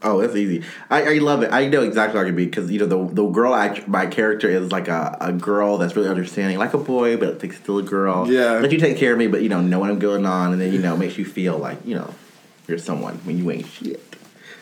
Oh, 0.00 0.20
it's 0.20 0.36
easy. 0.36 0.64
I, 0.90 1.14
I 1.14 1.18
love 1.18 1.42
it. 1.42 1.52
I 1.52 1.66
know 1.66 1.82
exactly 1.82 2.16
what 2.18 2.24
I 2.24 2.28
could 2.28 2.36
be 2.36 2.44
because 2.46 2.70
you 2.70 2.78
know 2.78 2.86
the 2.86 3.14
the 3.14 3.26
girl 3.28 3.54
act, 3.54 3.88
my 3.88 4.06
character 4.06 4.48
is 4.48 4.70
like 4.70 4.86
a, 4.86 5.16
a 5.20 5.32
girl 5.32 5.76
that's 5.76 5.96
really 5.96 6.08
understanding, 6.08 6.56
like 6.56 6.72
a 6.72 6.78
boy, 6.78 7.16
but 7.16 7.42
like 7.42 7.52
still 7.52 7.78
a 7.78 7.82
girl. 7.82 8.30
Yeah. 8.30 8.52
let 8.60 8.70
you 8.70 8.78
take 8.78 8.96
care 8.96 9.12
of 9.12 9.18
me, 9.18 9.26
but 9.26 9.42
you 9.42 9.48
know 9.48 9.60
know 9.60 9.80
what 9.80 9.90
I'm 9.90 9.98
going 9.98 10.24
on, 10.24 10.52
and 10.52 10.60
then 10.60 10.72
you 10.72 10.78
know 10.78 10.96
makes 10.96 11.18
you 11.18 11.24
feel 11.24 11.58
like 11.58 11.84
you 11.84 11.96
know 11.96 12.14
you're 12.68 12.78
someone 12.78 13.16
when 13.24 13.38
you 13.38 13.50
ain't 13.50 13.66
shit. 13.66 14.17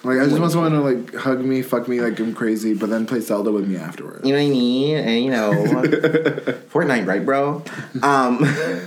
Like 0.06 0.20
I 0.20 0.26
just 0.26 0.38
want 0.38 0.52
someone 0.52 0.72
to 0.72 0.80
like 0.80 1.14
hug 1.14 1.44
me, 1.44 1.62
fuck 1.62 1.88
me 1.88 2.00
like 2.00 2.18
I'm 2.20 2.34
crazy, 2.34 2.74
but 2.74 2.90
then 2.90 3.06
play 3.06 3.20
Zelda 3.20 3.50
with 3.50 3.66
me 3.66 3.76
afterwards. 3.76 4.26
You 4.26 4.34
know 4.34 4.40
what 4.40 4.46
I 4.46 4.50
mean? 4.50 4.96
And 4.96 5.24
you 5.24 5.30
know, 5.30 5.50
Fortnite, 6.70 7.06
right, 7.06 7.24
bro? 7.24 7.64
Um, 8.02 8.38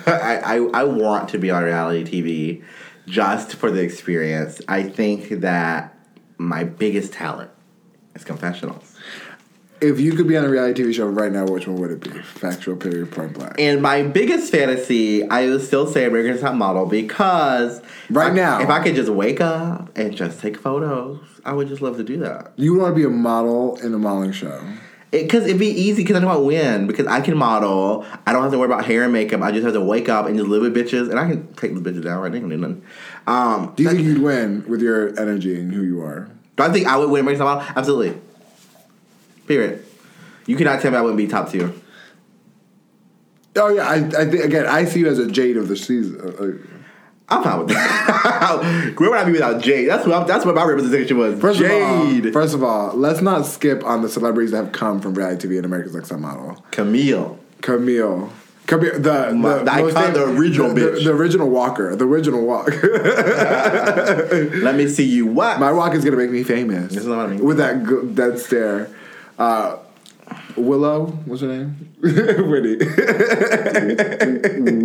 I, 0.07 0.41
I 0.43 0.55
I 0.73 0.83
want 0.85 1.29
to 1.29 1.37
be 1.37 1.51
on 1.51 1.63
reality 1.63 2.03
TV 2.03 2.63
just 3.05 3.55
for 3.55 3.69
the 3.69 3.81
experience. 3.81 4.61
I 4.67 4.83
think 4.83 5.41
that 5.41 5.97
my 6.37 6.63
biggest 6.63 7.13
talent 7.13 7.51
is 8.15 8.23
confessionals. 8.23 8.88
If 9.81 9.99
you 9.99 10.13
could 10.13 10.27
be 10.27 10.35
on 10.35 10.43
a 10.43 10.49
reality 10.49 10.83
TV 10.83 10.93
show 10.93 11.07
right 11.07 11.31
now, 11.31 11.45
which 11.45 11.65
one 11.67 11.77
would 11.77 11.91
it 11.91 12.01
be? 12.01 12.09
Factual, 12.21 12.75
period, 12.75 13.11
point 13.11 13.33
blank. 13.33 13.55
And 13.59 13.81
my 13.81 14.03
biggest 14.03 14.51
fantasy, 14.51 15.27
I 15.29 15.47
would 15.47 15.61
still 15.61 15.87
say 15.87 16.05
American 16.05 16.37
Top 16.41 16.55
Model 16.55 16.85
because 16.85 17.81
Right 18.09 18.31
I- 18.31 18.35
now. 18.35 18.59
if 18.61 18.69
I 18.69 18.83
could 18.83 18.95
just 18.95 19.09
wake 19.09 19.39
up 19.39 19.89
and 19.97 20.13
just 20.15 20.41
take 20.41 20.57
photos, 20.57 21.19
I 21.45 21.53
would 21.53 21.69
just 21.69 21.81
love 21.81 21.95
to 21.97 22.03
do 22.03 22.17
that. 22.19 22.51
You 22.57 22.75
want 22.75 22.91
to 22.93 22.95
be 22.95 23.05
a 23.05 23.09
model 23.09 23.77
in 23.81 23.93
a 23.93 23.97
modeling 23.97 24.33
show. 24.33 24.59
Because 25.11 25.45
it, 25.47 25.53
would 25.53 25.59
be 25.59 25.67
easy 25.69 26.03
because 26.03 26.17
I 26.17 26.19
know 26.19 26.27
I 26.29 26.35
win 26.37 26.85
because 26.85 27.07
I 27.07 27.21
can 27.21 27.35
model. 27.37 28.05
I 28.27 28.33
don't 28.33 28.43
have 28.43 28.51
to 28.51 28.59
worry 28.59 28.67
about 28.67 28.85
hair 28.85 29.03
and 29.03 29.13
makeup. 29.13 29.41
I 29.41 29.51
just 29.51 29.63
have 29.63 29.73
to 29.73 29.81
wake 29.81 30.07
up 30.09 30.27
and 30.27 30.37
just 30.37 30.47
live 30.49 30.61
with 30.61 30.75
bitches, 30.75 31.09
and 31.09 31.17
I 31.19 31.27
can 31.27 31.51
take 31.53 31.73
the 31.73 31.79
bitches 31.81 32.03
down 32.03 32.21
right 32.21 32.31
now. 32.31 32.37
and 32.39 32.49
nothing. 32.61 32.81
Um, 33.25 33.73
Do 33.75 33.81
you 33.83 33.89
think 33.89 34.01
you'd 34.03 34.21
win 34.21 34.65
with 34.67 34.81
your 34.81 35.19
energy 35.19 35.55
and 35.59 35.73
who 35.73 35.83
you 35.83 36.01
are? 36.01 36.27
do 36.57 36.63
I 36.63 36.69
think 36.73 36.85
I 36.87 36.97
would 36.97 37.09
win 37.09 37.21
American 37.21 37.43
Top 37.45 37.57
Model? 37.59 37.73
Absolutely. 37.77 38.21
Period. 39.49 39.83
You 40.45 40.55
cannot 40.55 40.79
tell 40.79 40.91
me 40.91 40.97
I 40.97 41.01
wouldn't 41.01 41.17
be 41.17 41.25
top 41.27 41.51
two. 41.51 41.73
Oh 43.55 43.69
yeah, 43.69 43.89
I, 43.89 43.95
I 43.95 44.29
think 44.29 44.43
again 44.43 44.67
I 44.67 44.85
see 44.85 44.99
you 44.99 45.07
as 45.07 45.17
a 45.17 45.25
Jade 45.29 45.57
of 45.57 45.67
the 45.67 45.75
season. 45.75 46.21
Uh, 46.21 47.33
I'm 47.35 47.43
fine 47.43 47.57
with 47.57 47.69
that. 47.69 48.93
Where 48.99 49.09
would 49.09 49.17
I 49.17 49.23
be 49.23 49.31
without 49.31 49.59
Jade? 49.63 49.89
That's 49.89 50.05
what 50.05 50.21
I'm, 50.21 50.27
that's 50.27 50.45
what 50.45 50.53
my 50.53 50.63
representation 50.63 51.17
was. 51.17 51.39
First 51.41 51.57
Jade, 51.57 52.25
of 52.25 52.25
all, 52.27 52.31
first 52.31 52.53
of 52.53 52.63
all, 52.63 52.93
let's 52.95 53.21
not 53.21 53.47
skip 53.47 53.83
on 53.83 54.03
the 54.03 54.09
celebrities 54.09 54.51
that 54.51 54.65
have 54.65 54.71
come 54.71 55.01
from 55.01 55.15
reality 55.15 55.47
TV 55.47 55.57
and 55.57 55.65
America's 55.65 55.95
Next 55.95 56.09
Top 56.09 56.19
Model. 56.19 56.63
Camille. 56.69 57.39
Camille. 57.61 58.31
Camille, 58.67 58.99
the 58.99 59.33
My- 59.33 59.57
the, 59.57 59.63
the 59.63 59.71
icon, 59.71 60.13
the 60.13 60.25
original 60.25 60.75
the, 60.75 60.81
bitch. 60.81 61.03
the, 61.03 61.11
original 61.11 61.49
Walker, 61.49 61.95
the 61.95 62.05
original 62.05 62.45
walk. 62.45 62.67
Let 62.83 64.75
me 64.75 64.87
see 64.87 65.05
you 65.05 65.25
what? 65.25 65.59
My 65.59 65.71
walk 65.71 65.95
is 65.95 66.05
gonna 66.05 66.17
make 66.17 66.29
me 66.29 66.43
famous. 66.43 66.93
This 66.93 67.01
is 67.01 67.09
what 67.09 67.17
I 67.17 67.25
mean. 67.27 67.43
With 67.43 67.57
that 67.57 67.83
that 68.15 68.37
stare. 68.37 68.91
Uh, 69.39 69.77
Willow, 70.57 71.07
what's 71.25 71.41
her 71.41 71.47
name? 71.47 71.69
Whitney. 72.01 72.85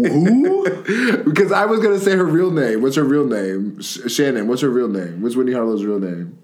Who? 0.09 1.23
because 1.25 1.53
I 1.53 1.67
was 1.67 1.81
gonna 1.81 1.99
say 1.99 2.13
her 2.17 2.25
real 2.25 2.51
name. 2.51 2.81
What's 2.83 2.97
her 2.97 3.05
real 3.05 3.27
name? 3.27 3.81
Sh- 3.83 4.11
Shannon. 4.11 4.49
What's 4.49 4.63
her 4.63 4.71
real 4.71 4.89
name? 4.89 5.21
What's 5.23 5.37
Whitney 5.37 5.53
Harlow's 5.53 5.85
real 5.85 5.99
name? 5.99 6.39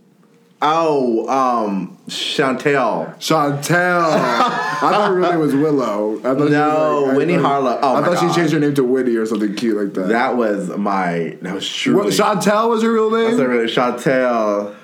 Oh, 0.62 1.27
um, 1.29 1.96
Chantel. 2.09 3.16
Chantel. 3.16 3.70
I 4.12 4.77
thought 4.81 5.09
her 5.09 5.14
real 5.14 5.31
name 5.31 5.38
was 5.40 5.55
Willow. 5.55 6.18
I 6.18 6.23
thought 6.23 6.49
she 6.49 6.51
No, 6.53 7.01
like- 7.07 7.14
I 7.14 7.16
Whitney 7.16 7.35
thought- 7.37 7.42
Harlow. 7.44 7.79
Oh 7.83 7.96
I 7.96 8.05
thought 8.05 8.14
God. 8.20 8.29
she 8.29 8.35
changed 8.40 8.53
her 8.53 8.61
name 8.61 8.75
to 8.75 8.85
Whitney 8.85 9.16
or 9.16 9.25
something 9.25 9.55
cute 9.55 9.77
like 9.77 9.94
that. 9.94 10.09
That 10.09 10.37
was 10.37 10.68
my. 10.77 11.38
That 11.42 11.55
was 11.55 11.66
true. 11.68 11.96
Chantel 12.07 12.68
was 12.68 12.83
her 12.83 12.92
real 12.92 13.11
name. 13.11 13.37
That's 13.37 13.49
really 13.49 13.66
Chantel 13.73 14.75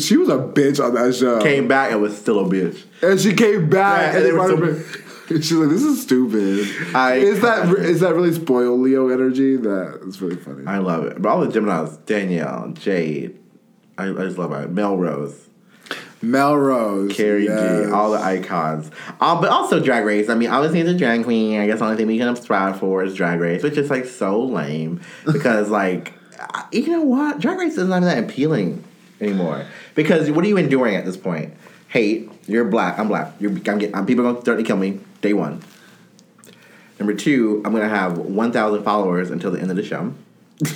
She 0.00 0.16
was 0.16 0.28
a 0.28 0.38
bitch 0.38 0.84
on 0.84 0.94
that 0.94 1.14
show. 1.14 1.40
came 1.40 1.68
back 1.68 1.92
and 1.92 2.00
was 2.02 2.16
still 2.16 2.40
a 2.44 2.48
bitch. 2.48 2.82
and 3.02 3.20
she 3.20 3.34
came 3.34 3.68
back 3.70 4.12
Yeah, 4.14 4.18
and 4.20 4.26
and 4.28 4.50
they 4.50 4.66
her 4.66 4.72
back. 4.74 5.02
She's 5.28 5.52
like, 5.52 5.70
"This 5.70 5.82
is 5.82 6.02
stupid." 6.02 6.68
I- 6.94 7.14
is 7.16 7.40
that 7.40 7.68
is 7.78 8.00
that 8.00 8.14
really 8.14 8.32
spoiled 8.32 8.80
Leo 8.80 9.08
energy? 9.08 9.56
That 9.56 10.00
is 10.06 10.20
really 10.22 10.36
funny. 10.36 10.64
I 10.66 10.78
love 10.78 11.04
it. 11.04 11.20
But 11.20 11.28
all 11.28 11.40
the 11.44 11.48
Geminis, 11.60 12.04
Danielle, 12.06 12.68
Jade, 12.74 13.36
I, 13.98 14.08
I 14.10 14.12
just 14.12 14.38
love 14.38 14.52
it. 14.52 14.70
Melrose, 14.70 15.48
Melrose, 16.22 17.12
Carrie 17.14 17.44
yes. 17.46 17.86
G, 17.86 17.92
all 17.92 18.10
the 18.12 18.18
icons. 18.20 18.90
Um, 19.20 19.40
but 19.40 19.50
also 19.50 19.80
Drag 19.80 20.04
Race. 20.04 20.28
I 20.28 20.34
mean, 20.34 20.50
obviously 20.50 20.80
it's 20.80 20.90
a 20.90 20.94
drag 20.94 21.24
queen. 21.24 21.60
I 21.60 21.66
guess 21.66 21.78
the 21.80 21.84
only 21.84 21.96
thing 21.96 22.06
we 22.06 22.18
can 22.18 22.34
strive 22.36 22.78
for 22.78 23.02
is 23.04 23.14
Drag 23.14 23.40
Race, 23.40 23.62
which 23.62 23.76
is 23.76 23.90
like 23.90 24.06
so 24.06 24.42
lame 24.42 25.00
because 25.32 25.70
like, 25.70 26.12
you 26.72 26.86
know 26.88 27.02
what? 27.02 27.40
Drag 27.40 27.58
Race 27.58 27.76
is 27.76 27.88
not 27.88 28.02
that 28.02 28.22
appealing 28.22 28.82
anymore. 29.20 29.66
Because 29.94 30.30
what 30.30 30.44
are 30.44 30.48
you 30.48 30.56
enduring 30.56 30.96
at 30.96 31.04
this 31.04 31.16
point? 31.16 31.54
Hate. 31.88 32.30
You're 32.46 32.64
black. 32.64 32.98
I'm 32.98 33.08
black. 33.08 33.34
You're, 33.40 33.50
I'm, 33.50 33.78
get, 33.78 33.94
I'm 33.94 34.06
people 34.06 34.26
are 34.26 34.32
gonna 34.32 34.42
start 34.42 34.58
to 34.58 34.64
kill 34.64 34.76
me. 34.76 35.00
Day 35.20 35.32
one. 35.32 35.62
Number 36.98 37.14
two, 37.14 37.62
I'm 37.64 37.72
gonna 37.72 37.88
have 37.88 38.18
1,000 38.18 38.82
followers 38.82 39.30
until 39.30 39.50
the 39.50 39.60
end 39.60 39.70
of 39.70 39.76
the 39.76 39.84
show. 39.84 40.14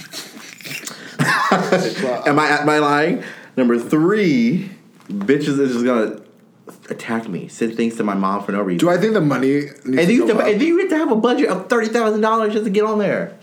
am 1.51 2.39
I 2.39 2.59
am 2.61 2.69
I 2.69 2.79
lying? 2.79 3.25
Number 3.57 3.79
three, 3.79 4.71
bitches 5.09 5.59
is 5.59 5.73
just 5.73 5.85
gonna 5.85 6.21
attack 6.91 7.29
me, 7.29 7.49
send 7.49 7.77
things 7.77 7.97
to 7.97 8.05
my 8.05 8.15
mom 8.15 8.45
for 8.45 8.53
no 8.53 8.63
reason. 8.63 8.79
Do 8.79 8.91
I 8.91 8.99
think 8.99 9.15
the 9.15 9.21
money 9.21 9.49
needs 9.49 9.85
and 9.85 9.99
to 9.99 10.13
you 10.13 10.27
go 10.27 10.35
to, 10.35 10.39
up? 10.39 10.47
and 10.47 10.61
then 10.61 10.67
you 10.67 10.79
have 10.81 10.89
to 10.91 10.97
have 10.97 11.11
a 11.11 11.17
budget 11.17 11.49
of 11.49 11.69
thirty 11.69 11.89
thousand 11.89 12.21
dollars 12.21 12.53
just 12.53 12.65
to 12.65 12.71
get 12.71 12.85
on 12.85 12.99
there. 12.99 13.39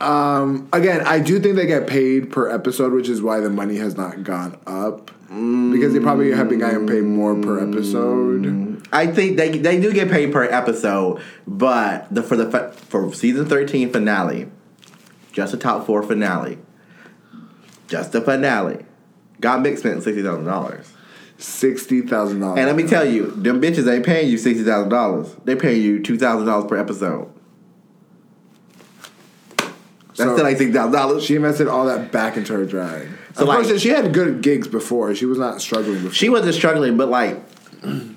Um, 0.00 0.68
again, 0.72 1.06
I 1.06 1.20
do 1.20 1.40
think 1.40 1.56
they 1.56 1.66
get 1.66 1.86
paid 1.86 2.30
per 2.30 2.50
episode, 2.50 2.92
which 2.92 3.08
is 3.08 3.22
why 3.22 3.40
the 3.40 3.50
money 3.50 3.76
has 3.76 3.96
not 3.96 4.22
gone 4.22 4.58
up. 4.66 5.10
Because 5.28 5.92
they 5.92 5.98
probably 6.00 6.30
have 6.30 6.48
been 6.48 6.60
getting 6.60 6.86
paid 6.86 7.02
more 7.02 7.34
per 7.34 7.58
episode. 7.58 8.86
I 8.92 9.08
think 9.08 9.36
they 9.36 9.58
they 9.58 9.80
do 9.80 9.92
get 9.92 10.08
paid 10.08 10.32
per 10.32 10.44
episode, 10.44 11.20
but 11.46 12.06
the 12.14 12.22
for 12.22 12.36
the 12.36 12.70
for 12.88 13.12
season 13.12 13.46
thirteen 13.46 13.92
finale, 13.92 14.48
just 15.32 15.52
a 15.52 15.56
top 15.56 15.84
four 15.84 16.02
finale, 16.04 16.58
just 17.88 18.14
a 18.14 18.20
finale, 18.20 18.86
got 19.40 19.62
mixed 19.62 19.82
spent 19.82 20.04
sixty 20.04 20.22
thousand 20.22 20.44
dollars. 20.44 20.92
Sixty 21.38 22.02
thousand 22.02 22.40
dollars. 22.40 22.58
And 22.58 22.66
let 22.68 22.76
me 22.76 22.86
tell 22.86 23.04
you, 23.04 23.32
them 23.32 23.60
bitches 23.60 23.92
ain't 23.92 24.06
paying 24.06 24.30
you 24.30 24.38
sixty 24.38 24.64
thousand 24.64 24.90
dollars. 24.90 25.34
They 25.44 25.56
paying 25.56 25.82
you 25.82 26.02
two 26.02 26.16
thousand 26.16 26.46
dollars 26.46 26.68
per 26.68 26.78
episode. 26.78 27.28
That's 30.16 30.30
So- 30.30 30.34
still 30.36 30.44
like 30.44 30.56
sixty 30.58 30.72
thousand 30.72 30.92
dollars. 30.92 31.24
She 31.24 31.36
invested 31.36 31.68
all 31.68 31.86
that 31.86 32.10
back 32.12 32.36
into 32.36 32.52
her 32.54 32.64
drag. 32.64 33.08
So, 33.34 33.42
of 33.42 33.48
course, 33.66 33.80
she 33.80 33.90
had 33.90 34.14
good 34.14 34.40
gigs 34.42 34.66
before. 34.66 35.14
She 35.14 35.26
was 35.26 35.38
not 35.38 35.60
struggling 35.60 35.96
before. 35.96 36.12
She 36.12 36.28
wasn't 36.30 36.54
struggling, 36.54 36.96
but 36.96 37.08
like, 37.10 37.38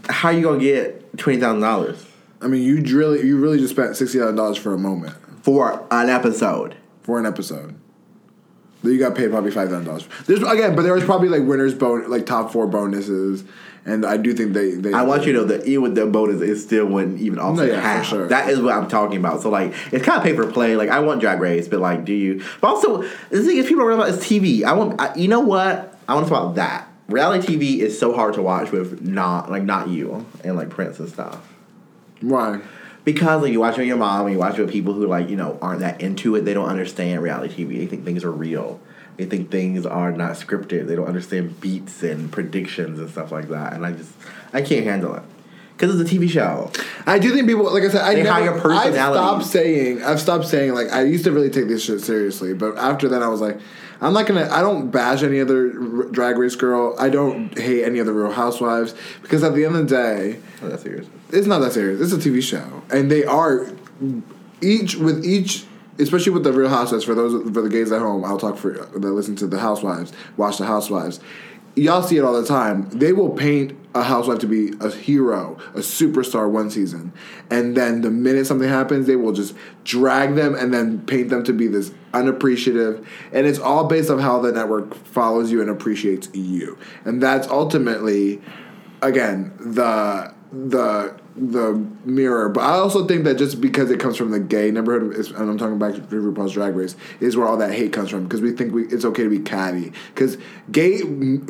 how 0.09 0.29
you 0.29 0.41
gonna 0.43 0.59
get 0.59 1.17
twenty 1.17 1.39
thousand 1.39 1.61
dollars 1.61 2.05
I 2.41 2.47
mean, 2.47 2.61
you 2.61 2.81
really, 2.97 3.27
you 3.27 3.37
really 3.37 3.57
just 3.59 3.73
spent 3.73 3.97
sixty 3.97 4.17
thousand 4.17 4.35
dollars 4.37 4.57
for 4.57 4.73
a 4.73 4.77
moment 4.77 5.15
for 5.43 5.85
an 5.91 6.09
episode? 6.09 6.75
for 7.01 7.19
an 7.19 7.25
episode. 7.25 7.75
You 8.83 8.97
got 8.97 9.15
paid 9.15 9.29
probably 9.31 9.51
five 9.51 9.67
thousand 9.69 9.85
dollars. 9.85 10.07
There's 10.25 10.41
again, 10.41 10.75
but 10.75 10.83
there 10.83 10.93
was 10.93 11.03
probably 11.03 11.27
like 11.27 11.43
winners 11.43 11.73
bon 11.73 12.09
like 12.09 12.25
top 12.25 12.53
four 12.53 12.65
bonuses, 12.67 13.43
and 13.89 14.05
I 14.05 14.17
do 14.17 14.33
think 14.33 14.53
they. 14.53 14.71
they 14.71 14.93
I 14.93 15.01
want 15.01 15.25
you 15.25 15.33
to 15.33 15.39
know 15.39 15.45
that 15.45 15.65
even 15.65 15.81
with 15.81 15.95
the 15.95 16.05
bonus, 16.05 16.41
it 16.41 16.57
still 16.57 16.85
wouldn't 16.85 17.19
even 17.19 17.39
offset 17.39 17.69
yeah, 17.69 17.81
half. 17.81 18.05
sure. 18.05 18.27
That 18.27 18.49
is 18.49 18.61
what 18.61 18.73
I'm 18.73 18.87
talking 18.87 19.17
about. 19.17 19.41
So 19.41 19.49
like, 19.49 19.73
it's 19.91 20.05
kind 20.05 20.17
of 20.17 20.23
pay 20.23 20.35
for 20.35 20.49
play. 20.51 20.75
Like 20.75 20.89
I 20.89 20.99
want 20.99 21.21
Drag 21.21 21.39
Race, 21.39 21.67
but 21.67 21.79
like, 21.79 22.05
do 22.05 22.13
you? 22.13 22.43
But 22.61 22.67
also, 22.67 23.01
the 23.01 23.41
thing 23.41 23.57
is, 23.57 23.65
people 23.65 23.79
don't 23.79 23.87
realize 23.87 24.17
it's 24.17 24.25
TV. 24.25 24.63
I 24.63 24.73
want. 24.73 25.01
I, 25.01 25.15
you 25.15 25.27
know 25.27 25.39
what? 25.39 25.97
I 26.07 26.13
want 26.13 26.27
to 26.27 26.29
talk 26.29 26.43
about 26.43 26.55
that. 26.55 26.87
Reality 27.07 27.57
TV 27.57 27.79
is 27.79 27.97
so 27.97 28.13
hard 28.13 28.35
to 28.35 28.41
watch 28.43 28.71
with 28.71 29.01
not 29.01 29.49
like 29.49 29.63
not 29.63 29.89
you 29.89 30.25
and 30.43 30.55
like 30.55 30.69
Prince 30.69 30.99
and 30.99 31.09
stuff. 31.09 31.51
Why? 32.21 32.61
Because 33.03 33.41
like 33.41 33.51
you 33.51 33.59
watch 33.59 33.75
it 33.75 33.79
with 33.79 33.87
your 33.87 33.97
mom 33.97 34.27
and 34.27 34.33
you 34.33 34.39
watch 34.39 34.59
it 34.59 34.61
with 34.61 34.71
people 34.71 34.93
who 34.93 35.07
like 35.07 35.29
you 35.29 35.35
know 35.35 35.57
aren't 35.61 35.79
that 35.79 36.01
into 36.01 36.35
it. 36.35 36.41
They 36.41 36.53
don't 36.53 36.69
understand 36.69 37.23
reality 37.23 37.65
TV. 37.65 37.79
They 37.79 37.87
think 37.87 38.05
things 38.05 38.23
are 38.23 38.31
real. 38.31 38.79
They 39.19 39.25
think 39.25 39.51
things 39.51 39.85
are 39.85 40.13
not 40.13 40.31
scripted. 40.37 40.87
They 40.87 40.95
don't 40.95 41.07
understand 41.07 41.59
beats 41.59 42.03
and 42.03 42.31
predictions 42.31 42.99
and 42.99 43.09
stuff 43.09 43.33
like 43.33 43.49
that. 43.49 43.73
And 43.73 43.85
I 43.85 43.91
just 43.91 44.13
I 44.53 44.61
can't 44.61 44.85
handle 44.85 45.13
it 45.13 45.23
because 45.75 45.99
it's 45.99 46.09
a 46.09 46.15
TV 46.15 46.29
show. 46.29 46.71
I 47.05 47.19
do 47.19 47.33
think 47.33 47.45
people, 47.45 47.65
like 47.73 47.83
I 47.83 47.89
said, 47.89 48.01
I 48.01 48.15
They 48.15 48.23
never, 48.23 48.31
hire 48.33 48.71
I've 48.71 48.93
stopped 48.93 49.45
saying, 49.45 50.01
I've 50.03 50.21
stopped 50.21 50.47
saying, 50.47 50.73
like 50.73 50.89
I 50.93 51.03
used 51.03 51.25
to 51.25 51.33
really 51.33 51.49
take 51.49 51.67
this 51.67 51.83
shit 51.83 51.99
seriously, 51.99 52.53
but 52.53 52.77
after 52.77 53.09
that, 53.09 53.21
I 53.21 53.27
was 53.27 53.41
like, 53.41 53.59
I'm 53.99 54.13
not 54.13 54.25
gonna, 54.25 54.47
I 54.49 54.61
don't 54.61 54.89
bash 54.89 55.21
any 55.21 55.41
other 55.41 55.65
r- 55.67 56.03
drag 56.05 56.37
race 56.37 56.55
girl. 56.55 56.95
I 56.97 57.09
don't 57.09 57.57
hate 57.59 57.83
any 57.83 57.99
other 57.99 58.13
Real 58.13 58.31
Housewives 58.31 58.95
because 59.21 59.43
at 59.43 59.53
the 59.53 59.65
end 59.65 59.75
of 59.75 59.89
the 59.89 59.93
day, 59.93 60.39
Oh, 60.63 60.69
that's 60.69 60.83
serious. 60.83 61.07
it's 61.33 61.45
not 61.47 61.59
that 61.59 61.73
serious. 61.73 61.99
It's 61.99 62.13
a 62.25 62.29
TV 62.29 62.41
show, 62.41 62.83
and 62.89 63.11
they 63.11 63.25
are 63.25 63.67
each 64.61 64.95
with 64.95 65.25
each. 65.25 65.65
Especially 65.99 66.31
with 66.31 66.43
the 66.43 66.53
Real 66.53 66.69
Housewives, 66.69 67.03
for 67.03 67.13
those 67.13 67.43
for 67.51 67.61
the 67.61 67.69
gays 67.69 67.91
at 67.91 67.99
home, 67.99 68.23
I'll 68.23 68.37
talk 68.37 68.57
for 68.57 68.81
uh, 68.81 68.85
that 68.93 69.11
listen 69.11 69.35
to 69.37 69.47
the 69.47 69.59
Housewives, 69.59 70.13
watch 70.37 70.57
the 70.57 70.65
Housewives. 70.65 71.19
Y'all 71.75 72.01
see 72.01 72.17
it 72.17 72.23
all 72.23 72.33
the 72.33 72.47
time. 72.47 72.89
They 72.89 73.13
will 73.13 73.29
paint 73.29 73.77
a 73.95 74.03
housewife 74.03 74.39
to 74.39 74.47
be 74.47 74.73
a 74.81 74.91
hero, 74.91 75.57
a 75.73 75.79
superstar 75.79 76.49
one 76.49 76.69
season, 76.69 77.11
and 77.49 77.75
then 77.75 78.01
the 78.01 78.11
minute 78.11 78.45
something 78.45 78.67
happens, 78.69 79.07
they 79.07 79.15
will 79.15 79.33
just 79.33 79.55
drag 79.83 80.35
them 80.35 80.55
and 80.55 80.73
then 80.73 80.99
paint 81.05 81.29
them 81.29 81.43
to 81.43 81.53
be 81.53 81.67
this 81.67 81.91
unappreciative. 82.13 83.07
And 83.31 83.47
it's 83.47 83.59
all 83.59 83.85
based 83.85 84.09
on 84.09 84.19
how 84.19 84.39
the 84.39 84.51
network 84.51 84.93
follows 84.93 85.51
you 85.51 85.61
and 85.61 85.69
appreciates 85.69 86.29
you, 86.33 86.77
and 87.05 87.21
that's 87.21 87.47
ultimately 87.47 88.41
again 89.01 89.53
the 89.59 90.33
the 90.51 91.15
the 91.39 91.73
mirror 92.05 92.49
but 92.49 92.61
i 92.61 92.73
also 92.73 93.07
think 93.07 93.23
that 93.23 93.37
just 93.37 93.61
because 93.61 93.89
it 93.89 93.99
comes 93.99 94.17
from 94.17 94.31
the 94.31 94.39
gay 94.39 94.71
neighborhood 94.71 95.15
and 95.15 95.49
i'm 95.49 95.57
talking 95.57 95.79
back 95.79 95.93
to 95.93 96.01
rupaul's 96.01 96.53
drag 96.53 96.75
race 96.75 96.95
is 97.19 97.37
where 97.37 97.47
all 97.47 97.57
that 97.57 97.73
hate 97.73 97.93
comes 97.93 98.09
from 98.09 98.23
because 98.23 98.41
we 98.41 98.51
think 98.51 98.73
we, 98.73 98.85
it's 98.87 99.05
okay 99.05 99.23
to 99.23 99.29
be 99.29 99.39
catty 99.39 99.91
because 100.13 100.37
gay 100.71 100.99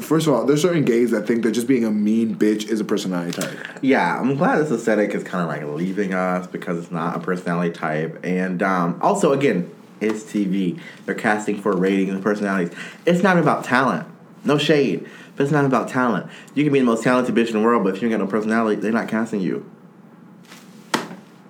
first 0.02 0.28
of 0.28 0.34
all 0.34 0.45
there's 0.45 0.62
certain 0.62 0.86
gays 0.86 1.12
that 1.12 1.25
think 1.25 1.43
that 1.43 1.52
just 1.52 1.67
being 1.67 1.86
a 1.86 1.91
mean 1.91 2.36
bitch 2.36 2.67
is 2.67 2.80
a 2.80 2.86
personality 2.86 3.32
type 3.32 3.49
Yeah, 3.82 4.19
I'm 4.19 4.36
glad 4.36 4.58
this 4.58 4.71
aesthetic 4.71 5.13
is 5.15 5.23
kind 5.23 5.43
of 5.43 5.47
like 5.47 5.78
leaving 5.78 6.13
us 6.13 6.47
because 6.47 6.78
it's 6.78 6.91
not 6.91 7.15
a 7.15 7.19
personality 7.19 7.71
type. 7.71 8.19
And 8.23 8.62
um, 8.62 8.99
also, 9.02 9.32
again, 9.32 9.71
it's 10.02 10.23
TV. 10.23 10.80
They're 11.06 11.15
casting 11.15 11.62
for 11.62 11.75
ratings 11.75 12.13
and 12.13 12.23
personalities. 12.23 12.75
It's 13.06 13.23
not 13.23 13.38
about 13.38 13.63
talent. 13.63 14.08
No 14.43 14.58
shade, 14.58 15.08
but 15.36 15.43
it's 15.43 15.52
not 15.52 15.65
about 15.65 15.89
talent. 15.89 16.30
You 16.54 16.63
can 16.63 16.73
be 16.73 16.80
the 16.80 16.86
most 16.86 17.04
talented 17.04 17.36
bitch 17.36 17.47
in 17.47 17.54
the 17.54 17.62
world, 17.62 17.84
but 17.84 17.95
if 17.95 18.02
you 18.02 18.08
ain't 18.08 18.17
got 18.17 18.23
no 18.23 18.30
personality, 18.30 18.80
they're 18.82 18.91
not 18.91 19.08
casting 19.08 19.41
you. 19.41 19.69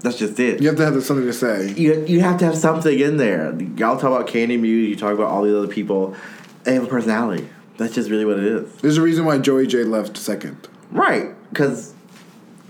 That's 0.02 0.18
just 0.18 0.40
it. 0.40 0.62
you 0.62 0.68
have 0.70 0.78
to 0.78 0.86
have 0.86 1.04
something 1.04 1.26
to 1.26 1.34
say 1.34 1.74
You, 1.74 2.06
you 2.06 2.22
have 2.22 2.40
to 2.40 2.46
have 2.46 2.58
something 2.58 2.98
in 2.98 3.18
there. 3.18 3.54
Y'all 3.78 3.98
talk 4.00 4.04
about 4.16 4.28
Kandy 4.28 4.60
Muse, 4.60 4.90
you 4.90 4.96
talk 4.96 5.14
about 5.14 5.28
all 5.30 5.44
these 5.44 5.54
other 5.54 5.68
people. 5.68 6.16
They 6.64 6.74
have 6.76 6.84
a 6.84 6.88
personality. 6.88 7.50
That's 7.78 7.94
just 7.96 8.10
really 8.10 8.26
what 8.26 8.38
it 8.40 8.46
is. 8.46 8.74
there's 8.78 8.98
a 8.98 9.02
reason 9.02 9.26
why 9.26 9.38
Joey 9.40 9.68
Jay 9.68 9.84
left 9.84 10.18
second 10.18 10.68
Right, 10.92 11.30
because 11.50 11.94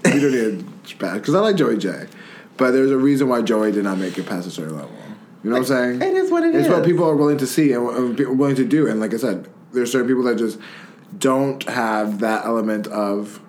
you 0.05 0.19
don't 0.19 0.31
need 0.31 0.97
bad 0.99 1.15
because 1.15 1.35
i 1.35 1.39
like 1.39 1.55
Joey 1.55 1.77
Jay 1.77 2.07
but 2.57 2.71
there's 2.71 2.89
a 2.91 2.97
reason 2.97 3.27
why 3.29 3.41
joey 3.41 3.71
did 3.71 3.83
not 3.83 3.97
make 3.97 4.17
it 4.17 4.25
past 4.25 4.47
a 4.47 4.51
certain 4.51 4.75
level 4.75 4.91
you 5.43 5.49
know 5.49 5.55
what 5.57 5.59
i'm 5.59 5.65
saying 5.65 6.01
It 6.01 6.15
is 6.17 6.31
what 6.31 6.43
it 6.43 6.55
it's 6.55 6.65
is. 6.67 6.69
what 6.73 6.83
people 6.83 7.07
are 7.07 7.15
willing 7.15 7.37
to 7.37 7.47
see 7.47 7.71
and 7.73 7.85
willing 8.17 8.55
to 8.55 8.65
do. 8.65 8.87
And 8.87 8.99
like 8.99 9.13
I 9.13 9.17
said, 9.17 9.47
there's 9.71 9.91
certain 9.91 10.07
people 10.07 10.23
that 10.23 10.37
just 10.37 10.57
don't 11.17 11.63
have 11.69 12.19
that 12.19 12.45
element 12.45 12.87
of. 12.87 13.39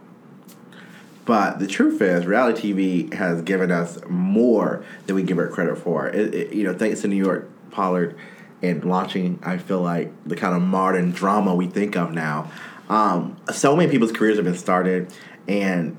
But 1.31 1.61
the 1.61 1.69
truth 1.69 2.03
is, 2.03 2.27
reality 2.27 2.73
TV 2.75 3.15
has 3.15 3.41
given 3.43 3.71
us 3.71 4.01
more 4.09 4.85
than 5.07 5.15
we 5.15 5.23
give 5.23 5.39
it 5.39 5.53
credit 5.53 5.77
for. 5.79 6.09
It, 6.09 6.35
it- 6.35 6.53
you 6.53 6.65
know, 6.65 6.75
thanks 6.75 7.03
to 7.03 7.07
New 7.09 7.15
York 7.25 7.49
Pollard 7.71 8.17
and 8.63 8.85
launching, 8.85 9.39
I 9.45 9.59
feel 9.59 9.81
like, 9.81 10.11
the 10.27 10.35
kind 10.35 10.57
of 10.57 10.61
modern 10.63 11.13
drama 11.13 11.55
we 11.55 11.69
think 11.69 11.97
of 11.97 12.11
now. 12.11 12.51
Um, 12.89 13.37
so 13.53 13.77
many 13.77 13.89
people's 13.93 14.11
careers 14.11 14.39
have 14.39 14.45
been 14.45 14.57
started, 14.57 15.15
and 15.47 15.97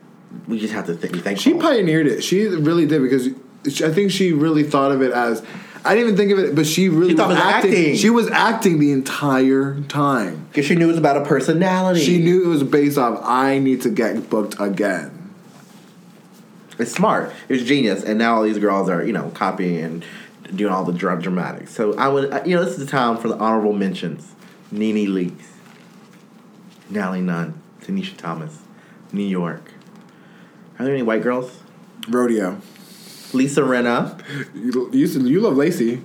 we 0.50 0.60
just 0.60 0.74
have 0.74 0.86
to 0.88 0.98
th- 0.98 1.13
be 1.13 1.20
thankful. 1.20 1.44
She 1.54 1.58
pioneered 1.58 2.08
it. 2.08 2.26
She 2.26 2.48
really 2.48 2.86
did 2.86 3.02
because 3.02 3.28
I 3.82 3.89
think 3.94 4.12
she 4.12 4.34
really 4.34 4.63
thought 4.63 4.91
of 4.91 5.02
it 5.02 5.12
as. 5.13 5.41
I 5.86 5.96
didn't 5.96 6.10
even 6.13 6.17
think 6.17 6.32
of 6.34 6.39
it, 6.39 6.56
but 6.56 6.65
she 6.67 6.89
really 6.89 7.12
She 7.12 7.15
was 7.15 7.28
was 7.30 7.38
acting. 7.38 7.72
acting. 7.72 7.96
She 7.96 8.10
was 8.10 8.30
acting 8.32 8.80
the 8.80 8.91
entire 8.91 9.80
time. 9.88 10.46
Because 10.50 10.65
she 10.65 10.76
knew 10.76 10.84
it 10.84 10.89
was 10.89 10.98
about 10.98 11.15
a 11.15 11.24
personality. 11.26 12.02
She 12.02 12.20
knew 12.20 12.44
it 12.44 12.48
was 12.50 12.63
based 12.63 12.98
off. 12.98 13.22
I 13.24 13.60
need 13.60 13.82
to 13.84 13.89
get 13.89 14.30
booked 14.30 14.58
again. 14.60 15.20
It's 16.82 16.91
smart. 16.91 17.32
It 17.48 17.54
was 17.54 17.63
genius. 17.63 18.04
And 18.04 18.17
now 18.20 18.36
all 18.36 18.44
these 18.44 18.60
girls 18.60 18.89
are, 18.89 19.04
you 19.04 19.13
know, 19.13 19.30
copying 19.34 19.78
and 19.78 20.06
doing 20.56 20.74
all 20.74 20.84
the 20.84 20.94
dra- 20.94 21.22
dramatics. 21.22 21.74
So 21.74 21.96
I 21.98 22.08
would, 22.08 22.46
you 22.46 22.56
know, 22.56 22.63
this 22.63 22.74
is 22.74 22.86
the 22.86 22.91
time 22.91 23.17
for 23.17 23.28
the 23.28 23.38
honorable 23.38 23.74
mentions. 23.74 24.34
Nene 24.72 25.08
Leakes, 25.10 25.48
Nally 26.89 27.22
Nunn, 27.22 27.62
Tanisha 27.82 28.15
Thomas, 28.15 28.60
New 29.12 29.28
York. 29.28 29.72
Are 30.80 30.86
there 30.86 30.94
any 30.94 31.04
white 31.04 31.22
girls? 31.22 31.60
Rodeo. 32.08 32.60
Lisa 33.34 33.62
Rinna. 33.62 34.22
You, 34.54 34.89
you, 34.91 35.08
you 35.08 35.39
love 35.39 35.58
Lacey. 35.58 36.02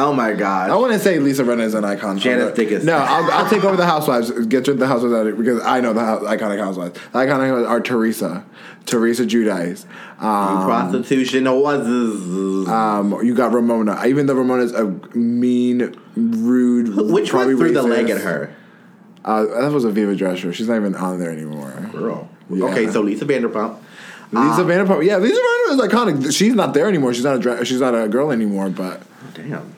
Oh 0.00 0.12
my 0.12 0.32
God. 0.32 0.70
I 0.70 0.76
wouldn't 0.76 1.02
say 1.02 1.18
Lisa 1.18 1.42
Rinna 1.42 1.62
is 1.62 1.74
an 1.74 1.84
icon. 1.84 2.18
Janice 2.18 2.46
but- 2.46 2.54
Dickinson. 2.54 2.86
No, 2.86 2.96
I'll, 2.98 3.30
I'll 3.32 3.50
take 3.50 3.64
over 3.64 3.76
the 3.76 3.84
Housewives. 3.84 4.30
Get 4.46 4.64
to 4.66 4.74
the 4.74 4.86
Housewives 4.86 5.12
out 5.12 5.26
of 5.26 5.34
it 5.34 5.36
because 5.38 5.60
I 5.64 5.80
know 5.80 5.92
the 5.92 6.04
hou- 6.04 6.24
iconic 6.24 6.58
Housewives. 6.60 6.94
The 6.94 7.18
iconic 7.18 7.68
are 7.68 7.80
Teresa, 7.80 8.44
Teresa 8.86 9.24
Giudice. 9.24 9.84
Um, 10.22 10.64
Prostitution 10.64 11.44
was. 11.44 12.68
um, 12.68 13.18
you 13.24 13.34
got 13.34 13.52
Ramona. 13.52 14.00
Even 14.06 14.26
though 14.26 14.34
Ramona's 14.34 14.72
a 14.72 14.84
mean, 15.16 15.96
rude, 16.16 16.94
Which 16.94 17.34
one 17.34 17.56
threw 17.56 17.72
the 17.72 17.82
leg 17.82 18.08
at 18.08 18.20
her? 18.20 18.54
Uh, 19.24 19.44
that 19.62 19.72
was 19.72 19.84
a 19.84 19.90
Viva 19.90 20.14
Dresser. 20.14 20.52
She's 20.52 20.68
not 20.68 20.76
even 20.76 20.94
on 20.94 21.18
there 21.18 21.30
anymore. 21.30 21.72
Girl. 21.92 22.30
Yeah. 22.50 22.66
Okay, 22.66 22.88
so 22.90 23.00
Lisa 23.02 23.24
Vanderpump. 23.26 23.78
Lisa 24.30 24.62
Vanderpump. 24.62 25.04
Yeah, 25.04 25.16
Lisa 25.16 25.40
Vanderpump 25.40 25.74
is 25.74 25.80
iconic. 25.80 26.32
She's 26.36 26.54
not 26.54 26.72
there 26.72 26.86
anymore. 26.86 27.12
She's 27.14 27.24
not 27.24 27.36
a 27.36 27.38
dra- 27.40 27.64
she's 27.64 27.80
not 27.80 27.94
a 27.94 28.08
girl 28.08 28.30
anymore. 28.30 28.70
But 28.70 29.02
Damn. 29.34 29.74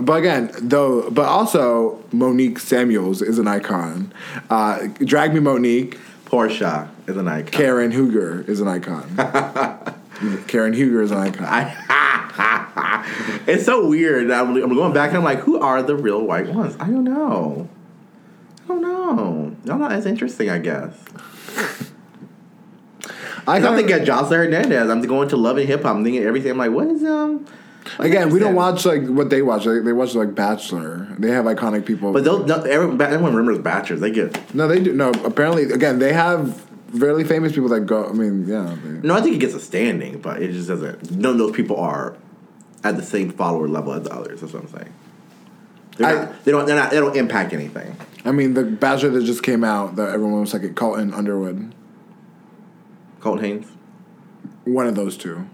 But 0.00 0.14
again, 0.14 0.50
though, 0.60 1.10
but 1.10 1.26
also 1.26 2.02
Monique 2.12 2.58
Samuels 2.60 3.20
is 3.20 3.38
an 3.38 3.48
icon. 3.48 4.12
Uh, 4.48 4.86
Drag 5.04 5.34
Me 5.34 5.40
Monique. 5.40 5.98
Porsha 6.24 6.88
is 7.06 7.16
an 7.16 7.26
icon. 7.26 7.50
Karen 7.50 7.90
Huger 7.90 8.42
is 8.46 8.60
an 8.60 8.68
icon. 8.68 9.08
Karen 10.46 10.74
Huger 10.74 11.00
is 11.02 11.10
an 11.10 11.18
icon. 11.18 11.74
it's 13.46 13.64
so 13.64 13.88
weird. 13.88 14.30
I'm, 14.30 14.54
I'm 14.56 14.74
going 14.74 14.92
back 14.92 15.08
and 15.08 15.18
I'm 15.18 15.24
like, 15.24 15.38
who 15.40 15.58
are 15.58 15.82
the 15.82 15.96
real 15.96 16.22
white 16.22 16.48
ones? 16.48 16.76
I 16.78 16.86
don't 16.86 17.04
know. 17.04 17.68
I 18.64 18.68
don't 18.68 18.82
know. 18.82 19.56
Y'all 19.64 19.78
not 19.78 19.92
as 19.92 20.04
interesting, 20.06 20.50
I 20.50 20.58
guess. 20.58 20.94
I 23.46 23.60
kinda- 23.60 23.76
thinking 23.76 24.00
of 24.00 24.06
Joseline 24.06 24.52
Hernandez. 24.52 24.90
I'm 24.90 25.00
going 25.00 25.28
to 25.30 25.36
Love 25.38 25.56
and 25.56 25.66
Hip 25.66 25.82
Hop. 25.82 25.96
I'm 25.96 26.04
thinking 26.04 26.22
everything. 26.22 26.52
I'm 26.52 26.58
like, 26.58 26.72
what 26.72 26.88
is 26.88 27.02
um? 27.04 27.46
Again, 27.98 28.30
we 28.30 28.38
don't 28.38 28.54
watch 28.54 28.84
like 28.84 29.06
what 29.06 29.30
they 29.30 29.42
watch. 29.42 29.64
They, 29.64 29.78
they 29.80 29.92
watch 29.92 30.14
like 30.14 30.34
Bachelor. 30.34 31.06
They 31.18 31.30
have 31.30 31.44
iconic 31.44 31.86
people. 31.86 32.12
But 32.12 32.24
those, 32.24 32.46
no, 32.46 32.62
everyone, 32.62 33.00
everyone 33.00 33.34
remembers 33.34 33.62
Bachelors. 33.62 34.00
They 34.00 34.10
get. 34.10 34.54
no, 34.54 34.68
they 34.68 34.80
do. 34.82 34.92
No, 34.92 35.10
apparently, 35.24 35.64
again, 35.64 35.98
they 35.98 36.12
have 36.12 36.64
really 36.92 37.24
famous 37.24 37.52
people 37.52 37.68
that 37.70 37.80
go. 37.80 38.06
I 38.08 38.12
mean, 38.12 38.46
yeah. 38.46 38.76
They, 38.82 39.06
No, 39.06 39.14
I 39.14 39.20
think 39.20 39.36
it 39.36 39.38
gets 39.38 39.54
a 39.54 39.60
standing, 39.60 40.20
but 40.20 40.42
it 40.42 40.52
just 40.52 40.68
doesn't. 40.68 41.10
None 41.10 41.32
of 41.32 41.38
those 41.38 41.52
people 41.52 41.76
are 41.78 42.16
at 42.84 42.96
the 42.96 43.02
same 43.02 43.30
follower 43.30 43.68
level 43.68 43.92
as 43.92 44.04
the 44.04 44.12
others. 44.14 44.40
That's 44.40 44.52
what 44.52 44.62
I'm 44.64 44.68
saying. 44.68 44.92
I- 46.00 46.14
not, 46.14 46.44
they 46.44 46.52
don't. 46.52 46.66
They're 46.66 46.76
not. 46.76 46.90
They 46.90 46.96
don't 46.98 47.16
impact 47.16 47.52
anything. 47.52 47.96
I 48.24 48.32
mean, 48.32 48.54
the 48.54 48.64
Bachelor 48.64 49.10
that 49.10 49.24
just 49.24 49.42
came 49.42 49.64
out 49.64 49.96
that 49.96 50.10
everyone 50.10 50.40
was 50.40 50.52
like 50.52 50.74
Colton 50.74 51.12
Underwood. 51.14 51.74
Colton 53.20 53.44
Haynes. 53.44 53.66
One 54.64 54.86
of 54.86 54.94
those 54.94 55.16
two. 55.16 55.48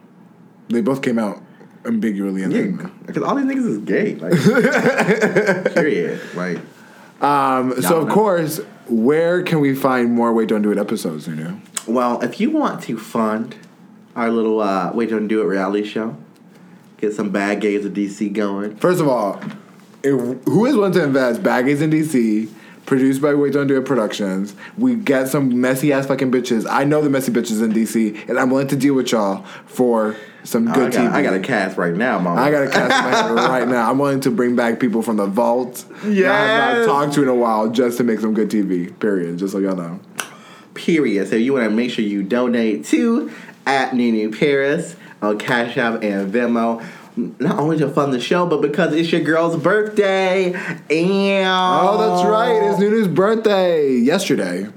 They 0.68 0.80
both 0.80 1.02
came 1.02 1.18
out 1.18 1.42
ambiguously. 1.86 2.42
And 2.42 2.52
Yeah, 2.52 2.88
because 3.06 3.22
all 3.22 3.34
these 3.34 3.46
niggas 3.46 3.68
is 3.68 3.78
gay. 3.78 4.14
Like, 4.16 4.32
period. 5.74 6.20
Like, 6.34 6.58
um, 7.22 7.80
so 7.80 7.98
of 8.02 8.08
Yeah. 8.08 8.14
course, 8.14 8.60
where 8.88 9.42
can 9.42 9.60
we 9.60 9.74
find 9.74 10.12
more 10.12 10.32
Wait 10.32 10.48
Don't 10.48 10.62
Do 10.62 10.70
It 10.70 10.78
episodes, 10.78 11.26
Nunu? 11.28 11.56
well, 11.86 12.20
if 12.22 12.40
you 12.40 12.50
want 12.50 12.82
to 12.84 12.98
fund 12.98 13.56
our 14.16 14.30
little 14.30 14.60
uh, 14.60 14.92
Wait 14.94 15.10
Don't 15.10 15.28
Do 15.28 15.40
It 15.42 15.44
reality 15.46 15.84
show, 15.84 16.16
get 16.98 17.12
some 17.14 17.30
bad 17.30 17.60
gays 17.60 17.84
of 17.84 17.92
DC 17.92 18.32
going. 18.32 18.76
First 18.76 19.00
of 19.00 19.08
all, 19.08 19.40
if, 20.02 20.12
who 20.44 20.66
is 20.66 20.74
willing 20.76 20.92
to 20.92 21.02
invest? 21.04 21.42
Baggies 21.42 21.80
in 21.80 21.90
DC, 21.90 22.48
produced 22.86 23.22
by 23.22 23.34
Wait 23.34 23.52
Don't 23.52 23.66
Do 23.66 23.76
It 23.78 23.84
Productions. 23.86 24.54
We 24.76 24.94
get 24.94 25.28
some 25.28 25.60
messy 25.60 25.92
ass 25.92 26.06
fucking 26.06 26.30
bitches. 26.30 26.66
I 26.68 26.84
know 26.84 27.00
the 27.02 27.10
messy 27.10 27.32
bitches 27.32 27.62
in 27.62 27.72
DC, 27.72 28.28
and 28.28 28.38
I'm 28.38 28.50
willing 28.50 28.68
to 28.68 28.76
deal 28.76 28.94
with 28.94 29.12
y'all 29.12 29.44
for 29.66 30.16
some 30.42 30.68
Oh, 30.68 30.72
I 30.72 30.74
good 30.74 30.92
got, 30.92 31.00
TV. 31.00 31.12
I 31.12 31.22
got 31.22 31.34
a 31.34 31.40
cast 31.40 31.78
right 31.78 31.94
now, 31.94 32.18
mama. 32.18 32.40
I 32.40 32.50
got 32.50 32.64
a 32.64 32.70
cast 32.70 33.28
in 33.28 33.34
my 33.34 33.40
head 33.40 33.48
right 33.50 33.68
now. 33.68 33.90
I'm 33.90 33.98
willing 33.98 34.20
to 34.20 34.30
bring 34.30 34.54
back 34.56 34.78
people 34.78 35.00
from 35.00 35.16
the 35.16 35.26
vault 35.26 35.84
that 36.02 36.26
I 36.30 36.46
have 36.46 36.76
not 36.78 36.86
talked 36.86 37.14
to 37.14 37.22
in 37.22 37.28
a 37.28 37.34
while 37.34 37.70
just 37.70 37.96
to 37.98 38.04
make 38.04 38.20
some 38.20 38.34
good 38.34 38.50
TV. 38.50 38.98
Period. 38.98 39.38
Just 39.38 39.52
so 39.52 39.58
y'all 39.58 39.76
know. 39.76 40.00
period. 40.74 41.28
So 41.28 41.36
you 41.36 41.52
want 41.54 41.64
to 41.64 41.70
make 41.70 41.90
sure 41.90 42.04
you 42.04 42.22
donate 42.22 42.84
to 42.86 43.30
at 43.66 43.94
Nunu 43.94 44.30
Paris 44.36 44.96
on 45.24 45.38
Cash 45.38 45.76
App 45.76 46.02
and 46.02 46.32
Venmo. 46.32 46.84
Not 47.16 47.58
only 47.58 47.78
to 47.78 47.88
fund 47.88 48.12
the 48.12 48.20
show, 48.20 48.44
but 48.44 48.60
because 48.60 48.92
it's 48.92 49.12
your 49.12 49.20
girl's 49.20 49.56
birthday. 49.56 50.52
And 50.52 51.48
Oh, 51.48 51.96
that's 51.98 52.28
right. 52.28 52.70
It's 52.70 52.80
Nunu's 52.80 53.08
birthday 53.08 53.94
yesterday. 53.96 54.68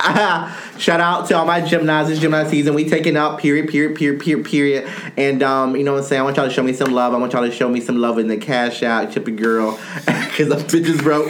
Shout 0.78 1.00
out 1.00 1.26
to 1.26 1.36
all 1.36 1.44
my 1.44 1.60
gymnasts, 1.60 2.20
gymnast 2.20 2.50
season. 2.50 2.74
We 2.74 2.88
taking 2.88 3.16
out 3.16 3.40
period, 3.40 3.68
period, 3.68 3.96
period, 3.96 4.20
period, 4.20 4.46
period. 4.46 4.88
And 5.16 5.42
um, 5.42 5.74
you 5.74 5.82
know 5.82 5.94
what 5.94 6.02
I'm 6.02 6.06
saying? 6.06 6.20
I 6.20 6.24
want 6.24 6.36
y'all 6.36 6.46
to 6.46 6.54
show 6.54 6.62
me 6.62 6.72
some 6.72 6.92
love. 6.92 7.14
I 7.14 7.18
want 7.18 7.32
y'all 7.32 7.42
to 7.42 7.50
show 7.50 7.68
me 7.68 7.80
some 7.80 7.96
love 7.96 8.16
in 8.20 8.28
the 8.28 8.36
cash 8.36 8.84
out, 8.84 9.10
tip 9.10 9.24
girl, 9.34 9.72
because 10.06 10.50
the 10.50 10.54
bitch 10.54 10.86
is 10.86 11.02
broke, 11.02 11.28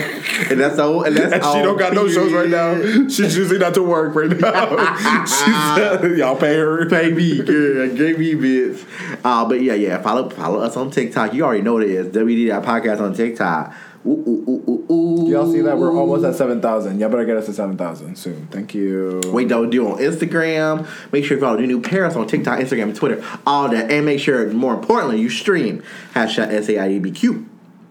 and 0.50 0.60
that's 0.60 0.78
all. 0.78 1.02
And 1.04 1.16
that's 1.16 1.32
And 1.32 1.42
she 1.42 1.48
all, 1.48 1.62
don't 1.62 1.78
got 1.78 1.94
no 1.94 2.10
shows 2.10 2.30
right 2.30 2.50
now. 2.50 2.78
She's 3.08 3.34
choosing 3.34 3.58
not 3.58 3.72
to 3.72 3.82
work 3.82 4.14
right 4.14 4.38
now. 4.38 5.24
She's, 5.24 6.18
y'all 6.18 6.36
pay 6.36 6.56
her. 6.56 6.90
Pay 6.90 7.10
me, 7.12 7.42
girl. 7.42 7.88
Give 7.88 8.18
me, 8.18 8.34
bitch. 8.34 8.84
Uh, 9.24 9.48
but 9.48 9.62
yeah, 9.62 9.74
yeah. 9.74 10.02
Follow 10.02 10.28
follow 10.28 10.60
us 10.60 10.76
on 10.76 10.90
TikTok. 10.90 11.32
You 11.32 11.44
already 11.44 11.62
know 11.62 11.72
what 11.72 11.84
it 11.84 11.90
is. 11.90 12.08
WD 12.08 12.48
Podcast 12.62 13.00
on 13.00 13.14
TikTok. 13.14 13.74
Ooh, 14.06 14.10
ooh, 14.10 14.86
ooh. 14.92 15.28
Y'all 15.30 15.50
see 15.50 15.60
that 15.60 15.76
we're 15.76 15.92
almost 15.94 16.24
at 16.24 16.34
seven 16.34 16.60
thousand. 16.60 16.98
Y'all 17.00 17.08
better 17.10 17.24
get 17.24 17.36
us 17.36 17.46
to 17.46 17.52
seven 17.52 17.76
thousand 17.76 18.16
soon. 18.16 18.46
Thank 18.50 18.74
you. 18.74 19.20
Wait, 19.26 19.48
don't 19.48 19.70
do 19.70 19.88
on 19.88 19.98
Instagram. 19.98 20.86
Make 21.12 21.24
sure 21.24 21.36
you 21.36 21.42
follow 21.42 21.56
the 21.58 21.66
New 21.66 21.80
Paris 21.80 22.14
on 22.16 22.26
TikTok, 22.26 22.58
Instagram, 22.60 22.84
and 22.84 22.96
Twitter. 22.96 23.24
All 23.46 23.68
that. 23.68 23.90
And 23.90 24.06
make 24.06 24.20
sure, 24.20 24.48
more 24.52 24.74
importantly, 24.74 25.20
you 25.20 25.28
stream 25.28 25.82
hashtag 26.14 26.50
SAIEBQ. 26.50 27.46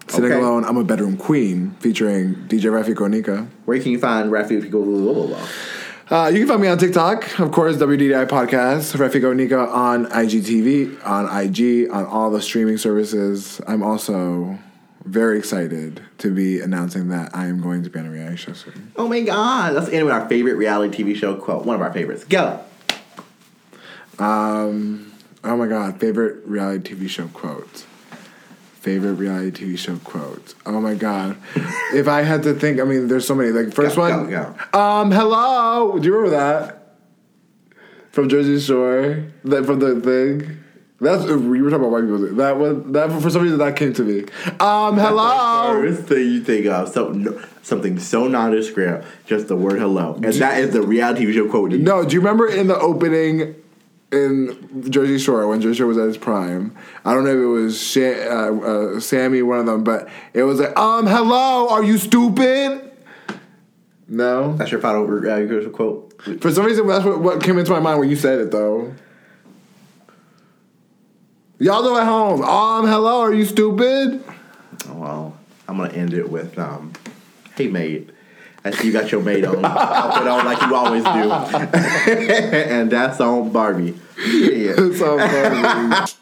Sitting 0.08 0.32
Okay? 0.32 0.40
alone, 0.40 0.64
I'm 0.64 0.78
a 0.78 0.84
bedroom 0.84 1.18
queen, 1.18 1.76
featuring 1.80 2.34
DJ 2.48 2.70
Rafi 2.72 2.94
Konika. 2.94 3.46
Where 3.66 3.78
can 3.78 3.92
you 3.92 3.98
find 3.98 4.32
Rafi 4.32 4.62
people? 4.62 4.82
Blah, 4.82 5.12
blah, 5.12 5.26
blah. 5.26 5.48
Uh, 6.10 6.28
you 6.28 6.38
can 6.38 6.48
find 6.48 6.62
me 6.62 6.68
on 6.68 6.78
TikTok, 6.78 7.38
of 7.38 7.52
course, 7.52 7.76
WDDI 7.76 8.26
Podcast, 8.26 8.96
Refiko 8.96 9.36
Nika 9.36 9.58
on 9.58 10.06
IGTV, 10.06 11.06
on 11.06 11.26
IG, 11.26 11.90
on 11.92 12.06
all 12.06 12.30
the 12.30 12.40
streaming 12.40 12.78
services. 12.78 13.60
I'm 13.66 13.82
also 13.82 14.58
very 15.08 15.38
excited 15.38 16.02
to 16.18 16.30
be 16.34 16.60
announcing 16.60 17.08
that 17.08 17.34
I 17.34 17.46
am 17.46 17.60
going 17.60 17.82
to 17.84 17.90
be 17.90 17.98
on 17.98 18.06
a 18.06 18.10
reality 18.10 18.36
show 18.36 18.52
soon. 18.52 18.92
Oh 18.96 19.08
my 19.08 19.20
God. 19.22 19.74
That's 19.74 19.86
the 19.86 19.94
end 19.94 20.06
of 20.08 20.12
our 20.12 20.28
favorite 20.28 20.54
reality 20.54 21.02
TV 21.02 21.16
show 21.16 21.34
quote. 21.36 21.64
One 21.64 21.76
of 21.76 21.82
our 21.82 21.92
favorites. 21.92 22.24
Go. 22.24 22.60
Um, 24.18 25.12
oh 25.44 25.56
my 25.56 25.66
god, 25.68 26.00
favorite 26.00 26.44
reality 26.46 26.94
TV 26.94 27.08
show 27.08 27.28
quote. 27.28 27.86
Favorite 28.80 29.14
reality 29.14 29.64
TV 29.66 29.78
show 29.78 29.96
quote. 29.98 30.54
Oh 30.66 30.80
my 30.80 30.94
god. 30.94 31.36
if 31.94 32.08
I 32.08 32.22
had 32.22 32.42
to 32.44 32.54
think, 32.54 32.80
I 32.80 32.84
mean, 32.84 33.08
there's 33.08 33.26
so 33.26 33.34
many. 33.34 33.50
Like 33.50 33.72
first 33.72 33.96
Go, 33.96 34.02
one. 34.02 34.30
go, 34.30 34.54
Um, 34.78 35.10
hello. 35.10 35.98
Do 35.98 36.06
you 36.06 36.14
remember 36.16 36.36
that 36.36 36.96
from 38.10 38.28
Jersey 38.28 38.58
Shore? 38.60 39.24
That 39.44 39.66
from 39.66 39.78
the 39.78 40.00
thing. 40.00 40.58
That's 41.00 41.24
we 41.26 41.62
were 41.62 41.70
talking 41.70 41.86
about 41.86 41.92
white 41.92 42.02
people. 42.02 42.34
That 42.36 42.58
was 42.58 42.82
that 42.92 43.22
for 43.22 43.30
some 43.30 43.42
reason 43.42 43.58
that 43.58 43.76
came 43.76 43.92
to 43.92 44.02
me. 44.02 44.22
Um, 44.58 44.96
hello. 44.96 45.72
First 45.80 46.02
thing 46.04 46.30
you 46.30 46.42
think 46.42 46.66
of 46.66 46.88
something, 46.88 47.38
something 47.62 47.98
so 48.00 48.26
nondescript, 48.26 49.06
just 49.24 49.46
the 49.46 49.54
word 49.54 49.78
hello, 49.78 50.14
and 50.14 50.24
that 50.24 50.58
is 50.58 50.72
the 50.72 50.82
reality 50.82 51.32
show 51.32 51.48
quote. 51.48 51.70
No, 51.70 52.04
do 52.04 52.14
you 52.14 52.20
remember 52.20 52.48
in 52.48 52.66
the 52.66 52.76
opening 52.76 53.54
in 54.10 54.90
Jersey 54.90 55.18
Shore 55.18 55.46
when 55.46 55.60
Jersey 55.60 55.78
Shore 55.78 55.86
was 55.86 55.98
at 55.98 56.08
its 56.08 56.18
prime? 56.18 56.76
I 57.04 57.14
don't 57.14 57.22
know 57.24 57.30
if 57.30 57.36
it 57.36 57.62
was 57.62 57.80
Sha- 57.80 58.00
uh, 58.00 58.96
uh, 58.96 59.00
Sammy, 59.00 59.42
one 59.42 59.60
of 59.60 59.66
them, 59.66 59.84
but 59.84 60.08
it 60.34 60.42
was 60.42 60.58
like, 60.58 60.76
um, 60.76 61.06
hello, 61.06 61.68
are 61.68 61.84
you 61.84 61.98
stupid? 61.98 62.90
No. 64.08 64.56
That's 64.56 64.72
your 64.72 64.80
final 64.80 65.04
reality 65.04 65.68
quote. 65.68 66.20
For 66.40 66.50
some 66.50 66.64
reason, 66.64 66.88
that's 66.88 67.04
what, 67.04 67.20
what 67.20 67.42
came 67.42 67.58
into 67.58 67.70
my 67.70 67.78
mind 67.78 68.00
when 68.00 68.08
you 68.08 68.16
said 68.16 68.40
it, 68.40 68.50
though. 68.50 68.94
Y'all 71.60 71.82
know 71.82 71.98
at 71.98 72.06
home. 72.06 72.42
Um, 72.42 72.86
hello, 72.86 73.20
are 73.20 73.34
you 73.34 73.44
stupid? 73.44 74.22
Well, 74.90 75.36
I'm 75.66 75.78
gonna 75.78 75.92
end 75.92 76.14
it 76.14 76.30
with 76.30 76.56
um, 76.56 76.92
"Hey 77.56 77.66
mate." 77.66 78.10
I 78.64 78.70
see 78.70 78.88
you 78.88 78.92
got 78.92 79.10
your 79.10 79.22
mate 79.22 79.44
on 79.44 79.64
outfit 79.64 80.26
on 80.26 80.44
like 80.44 80.60
you 80.62 80.74
always 80.74 81.02
do, 81.02 81.08
and 82.70 82.90
that's 82.90 83.20
on 83.20 83.50
Barbie. 83.50 83.98
Yeah. 84.18 84.74
It's 84.76 84.98
so 84.98 85.18
funny. 85.18 86.12